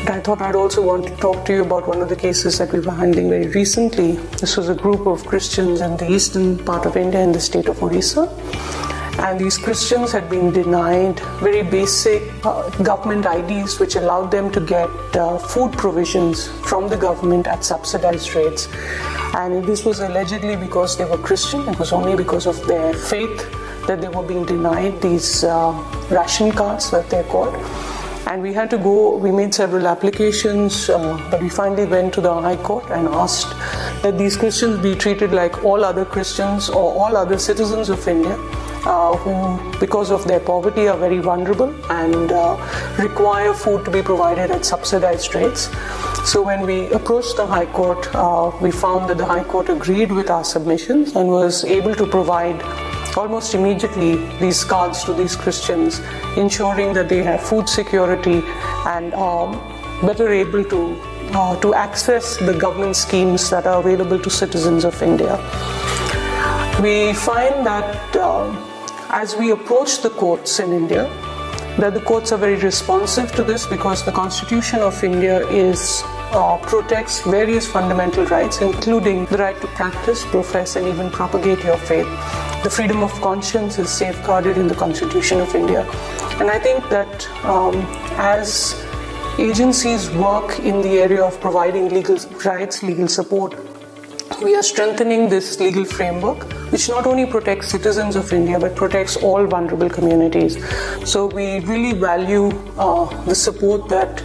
I 0.08 0.20
thought 0.20 0.42
I'd 0.42 0.56
also 0.56 0.82
want 0.84 1.06
to 1.08 1.16
talk 1.18 1.46
to 1.46 1.54
you 1.54 1.62
about 1.62 1.88
one 1.88 2.02
of 2.02 2.10
the 2.10 2.16
cases 2.16 2.58
that 2.58 2.74
we 2.74 2.80
were 2.80 2.92
handling 2.92 3.30
very 3.30 3.48
recently. 3.50 4.14
This 4.42 4.58
was 4.58 4.68
a 4.68 4.74
group 4.74 5.06
of 5.06 5.24
Christians 5.24 5.80
in 5.80 5.96
the 5.96 6.12
eastern 6.12 6.58
part 6.58 6.88
of 6.88 6.98
India 6.98 7.22
in 7.22 7.32
the 7.32 7.40
state 7.40 7.68
of 7.68 7.84
Orissa. 7.84 8.24
And 9.20 9.40
these 9.40 9.60
Christians 9.60 10.12
had 10.12 10.28
been 10.28 10.52
denied 10.52 11.20
very 11.40 11.62
basic 11.62 12.24
uh, 12.44 12.68
government 12.82 13.28
IDs 13.28 13.80
which 13.80 13.96
allowed 13.96 14.32
them 14.32 14.52
to 14.54 14.60
get 14.60 14.90
uh, 15.16 15.38
food 15.38 15.74
provisions 15.74 16.48
from 16.68 16.90
the 16.90 16.98
government 16.98 17.46
at 17.46 17.64
subsidized 17.64 18.34
rates. 18.34 18.70
And 19.36 19.64
this 19.64 19.86
was 19.86 20.00
allegedly 20.00 20.56
because 20.56 20.98
they 20.98 21.06
were 21.06 21.20
Christian, 21.20 21.62
it 21.70 21.78
was 21.78 21.94
only 21.94 22.16
because 22.18 22.48
of 22.48 22.66
their 22.66 22.94
faith 22.96 23.38
that 23.86 24.02
they 24.02 24.10
were 24.10 24.24
being 24.24 24.46
denied 24.46 25.00
these 25.00 25.44
uh, 25.44 25.72
ration 26.10 26.52
cards 26.52 26.90
that 26.90 27.08
they're 27.12 27.24
called 27.26 27.56
and 28.28 28.42
we 28.42 28.54
had 28.54 28.70
to 28.70 28.78
go, 28.78 29.18
we 29.18 29.32
made 29.32 29.54
several 29.54 29.88
applications, 29.88 30.90
uh, 30.90 31.28
but 31.30 31.42
we 31.42 31.50
finally 31.50 31.86
went 31.86 32.14
to 32.14 32.22
the 32.22 32.34
High 32.34 32.56
Court 32.58 32.86
and 32.92 33.08
asked 33.08 33.50
that 34.04 34.18
these 34.18 34.38
Christians 34.38 34.82
be 34.82 34.96
treated 34.96 35.32
like 35.32 35.64
all 35.64 35.84
other 35.84 36.06
Christians 36.06 36.70
or 36.70 36.94
all 36.94 37.18
other 37.18 37.38
citizens 37.38 37.90
of 37.90 38.08
India. 38.08 38.38
Uh, 38.84 39.16
who, 39.18 39.80
because 39.80 40.10
of 40.10 40.28
their 40.28 40.40
poverty, 40.40 40.88
are 40.88 40.98
very 40.98 41.20
vulnerable 41.20 41.72
and 41.92 42.32
uh, 42.32 42.58
require 42.98 43.54
food 43.54 43.86
to 43.86 43.92
be 43.92 44.02
provided 44.02 44.50
at 44.50 44.66
subsidized 44.66 45.36
rates. 45.36 45.70
So, 46.26 46.42
when 46.42 46.66
we 46.66 46.90
approached 46.90 47.38
the 47.38 47.46
High 47.46 47.68
Court, 47.68 48.10
uh, 48.16 48.52
we 48.60 48.72
found 48.72 49.08
that 49.12 49.20
the 49.20 49.26
High 49.26 49.44
Court 49.44 49.70
agreed 49.70 50.12
with 50.12 50.32
our 50.32 50.44
submissions 50.44 51.16
and 51.16 51.30
was 51.30 51.64
able 51.64 51.94
to 51.94 52.08
provide 52.08 52.60
almost 53.18 53.54
immediately 53.54 54.16
these 54.40 54.64
cards 54.64 55.04
to 55.06 55.14
these 55.14 55.36
Christians, 55.36 56.02
ensuring 56.38 56.94
that 56.94 57.10
they 57.10 57.24
have 57.24 57.42
food 57.42 57.68
security 57.68 58.42
and 58.86 59.14
are 59.14 59.52
better 60.02 60.30
able 60.30 60.64
to 60.66 60.96
uh, 61.34 61.60
to 61.62 61.74
access 61.74 62.38
the 62.38 62.54
government 62.54 62.96
schemes 62.96 63.50
that 63.50 63.66
are 63.66 63.80
available 63.80 64.20
to 64.20 64.30
citizens 64.30 64.84
of 64.84 65.02
India. 65.02 65.38
We 66.82 67.14
find 67.14 67.66
that 67.66 68.16
uh, 68.16 68.52
as 69.10 69.36
we 69.36 69.52
approach 69.52 70.02
the 70.02 70.10
courts 70.10 70.60
in 70.60 70.72
India, 70.74 71.04
that 71.78 71.94
the 71.94 72.02
courts 72.02 72.32
are 72.32 72.38
very 72.38 72.58
responsive 72.58 73.32
to 73.34 73.44
this 73.44 73.66
because 73.66 74.04
the 74.04 74.12
Constitution 74.12 74.80
of 74.80 75.04
India 75.04 75.48
is 75.48 76.04
uh, 76.32 76.58
protects 76.58 77.22
various 77.22 77.68
fundamental 77.68 78.26
rights, 78.26 78.62
including 78.62 79.26
the 79.26 79.38
right 79.38 79.60
to 79.62 79.68
practice, 79.68 80.26
profess, 80.26 80.76
and 80.76 80.88
even 80.88 81.10
propagate 81.10 81.64
your 81.64 81.78
faith. 81.78 82.08
The 82.64 82.70
freedom 82.70 83.04
of 83.04 83.12
conscience 83.22 83.80
is 83.80 83.90
safeguarded 83.90 84.58
in 84.58 84.68
the 84.68 84.76
Constitution 84.76 85.42
of 85.42 85.54
India. 85.56 85.82
And 86.40 86.50
I 86.50 86.60
think 86.60 86.88
that 86.90 87.30
um, 87.44 87.76
as 88.18 88.86
agencies 89.38 90.10
work 90.12 90.60
in 90.60 90.82
the 90.82 91.00
area 91.00 91.24
of 91.24 91.40
providing 91.42 91.90
legal 91.90 92.18
rights, 92.46 92.84
legal 92.84 93.08
support, 93.08 93.56
we 94.42 94.56
are 94.56 94.64
strengthening 94.64 95.30
this 95.30 95.60
legal 95.60 95.86
framework, 95.86 96.52
which 96.72 96.90
not 96.90 97.06
only 97.06 97.26
protects 97.26 97.68
citizens 97.70 98.16
of 98.16 98.32
India 98.34 98.60
but 98.60 98.76
protects 98.76 99.18
all 99.18 99.46
vulnerable 99.46 99.90
communities. 99.90 100.58
So 101.08 101.28
we 101.28 101.60
really 101.60 101.94
value 101.94 102.48
uh, 102.78 103.06
the 103.26 103.36
support 103.36 103.88
that 103.90 104.24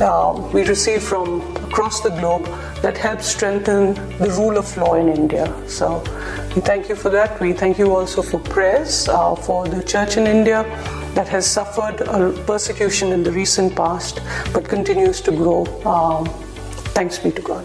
uh, 0.00 0.50
we 0.52 0.64
receive 0.64 1.02
from 1.02 1.40
across 1.56 2.00
the 2.00 2.10
globe 2.10 2.44
that 2.82 2.96
helps 2.96 3.26
strengthen 3.26 3.94
the 4.18 4.30
rule 4.38 4.56
of 4.58 4.76
law 4.76 4.94
in 4.94 5.08
India. 5.08 5.52
So 5.66 6.02
we 6.54 6.62
thank 6.62 6.88
you 6.88 6.96
for 6.96 7.10
that. 7.10 7.40
We 7.40 7.52
thank 7.52 7.78
you 7.78 7.94
also 7.94 8.22
for 8.22 8.38
prayers 8.40 9.08
uh, 9.08 9.34
for 9.34 9.66
the 9.66 9.82
church 9.82 10.16
in 10.16 10.26
India 10.26 10.64
that 11.14 11.28
has 11.28 11.46
suffered 11.46 11.96
persecution 12.46 13.12
in 13.12 13.22
the 13.22 13.32
recent 13.32 13.74
past 13.74 14.20
but 14.52 14.68
continues 14.68 15.20
to 15.22 15.32
grow. 15.32 15.64
Um, 15.84 16.28
Thanks 16.96 17.18
be 17.18 17.30
to 17.30 17.42
God. 17.42 17.64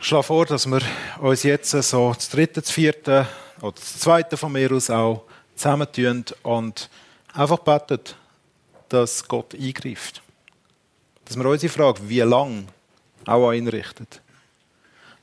Ich 0.00 0.06
schlage 0.06 0.22
vor, 0.22 0.46
dass 0.46 0.66
wir 0.66 0.80
uns 1.20 1.42
jetzt 1.42 1.70
so 1.70 2.12
das 2.14 2.28
dritte, 2.28 2.60
das 2.60 2.70
vierte 2.70 3.26
oder 3.60 3.72
das 3.72 3.98
zweite 3.98 4.36
von 4.36 4.52
mir 4.52 4.72
aus 4.72 4.90
auch 4.90 5.24
zusammentun 5.54 6.24
und 6.42 6.88
einfach 7.32 7.58
beten, 7.58 8.14
dass 8.88 9.26
Gott 9.26 9.54
eingreift. 9.54 10.22
Dass 11.24 11.36
wir 11.36 11.44
unsere 11.44 11.72
Frage, 11.72 12.08
wie 12.08 12.20
lang, 12.20 12.68
auch 13.26 13.50
einrichtet. 13.50 14.20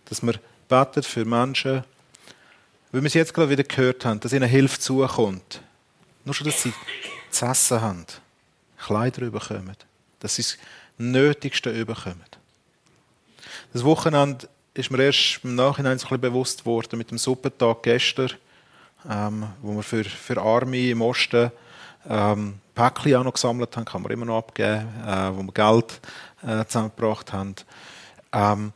Dass 0.06 0.22
wir 0.22 0.40
beten 0.70 1.04
für 1.04 1.26
Menschen, 1.26 1.84
wie 2.92 3.02
wir 3.02 3.08
es 3.08 3.14
jetzt 3.14 3.34
gerade 3.34 3.50
wieder 3.50 3.64
gehört 3.64 4.06
haben, 4.06 4.20
dass 4.20 4.34
ihnen 4.34 4.48
Hilfe 4.48 4.80
zukommt. 4.80 5.62
Nur 6.24 6.34
schon, 6.34 6.46
dass 6.48 6.64
sie 6.64 6.74
zu 7.30 7.46
essen 7.46 7.82
haben, 7.82 8.06
Kleider 8.78 9.24
überkommen, 9.24 9.76
dass 10.20 10.36
sie 10.36 10.44
das 10.44 10.58
Nötigste 10.98 11.70
überkommen. 11.72 12.24
Das 13.74 13.84
Wochenende 13.84 14.48
ist 14.78 14.92
mir 14.92 15.04
erst 15.04 15.40
im 15.44 15.56
Nachhinein 15.56 15.94
ein 15.94 15.98
bisschen 15.98 16.22
bewusst 16.22 16.66
worden 16.66 16.98
mit 16.98 17.10
dem 17.10 17.18
Suppentag 17.18 17.84
gestern, 17.84 18.32
ähm, 19.10 19.48
wo 19.62 19.74
wir 19.74 19.84
für, 19.84 20.04
für 20.04 20.40
Arme 20.40 20.90
im 20.90 21.02
Osten 21.02 21.52
ähm, 22.08 22.60
Päckchen 22.76 23.16
auch 23.16 23.24
noch 23.24 23.34
gesammelt 23.34 23.76
haben, 23.76 23.86
kann 23.86 24.04
man 24.04 24.12
immer 24.12 24.26
noch 24.26 24.38
abgeben, 24.38 24.88
äh, 25.06 25.32
wo 25.34 25.42
wir 25.44 25.52
Geld 25.52 26.00
äh, 26.44 26.64
zusammengebracht 26.66 27.34
haben. 27.34 27.56
Ähm, 28.32 28.72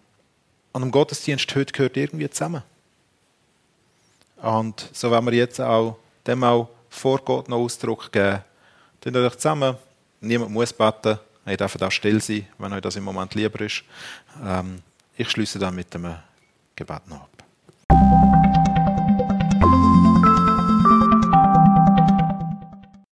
an 0.74 0.82
dem 0.82 0.92
Gottesdienst 0.92 1.54
heute 1.56 1.72
gehört 1.72 1.98
irgendwie 1.98 2.30
zusammen. 2.30 2.64
Und 4.38 4.90
so 4.92 5.12
werden 5.12 5.26
wir 5.26 5.34
jetzt 5.34 5.62
auch 5.62 5.98
dem 6.26 6.44
auch 6.44 6.70
vor 6.90 7.20
Gott 7.20 7.48
noch 7.48 7.58
Ausdruck 7.58 8.12
geben. 8.12 8.40
Tun 9.02 9.16
euch 9.16 9.36
zusammen, 9.36 9.78
niemand 10.20 10.52
muss 10.52 10.74
beten, 10.74 11.20
ihr 11.46 11.58
dürft 11.58 11.82
auch 11.84 11.92
still 11.92 12.22
sein, 12.22 12.48
wenn 12.58 12.74
euch 12.74 12.82
das 12.82 12.96
im 12.96 13.04
Moment 13.04 13.36
lieber 13.36 13.62
ist. 13.62 13.84
Ähm, 14.44 14.82
ich 15.22 15.30
schließe 15.30 15.60
dann 15.60 15.76
mit 15.76 15.94
dem 15.94 16.16
Gebet 16.76 17.08
noch 17.08 17.22
ab. 17.22 17.31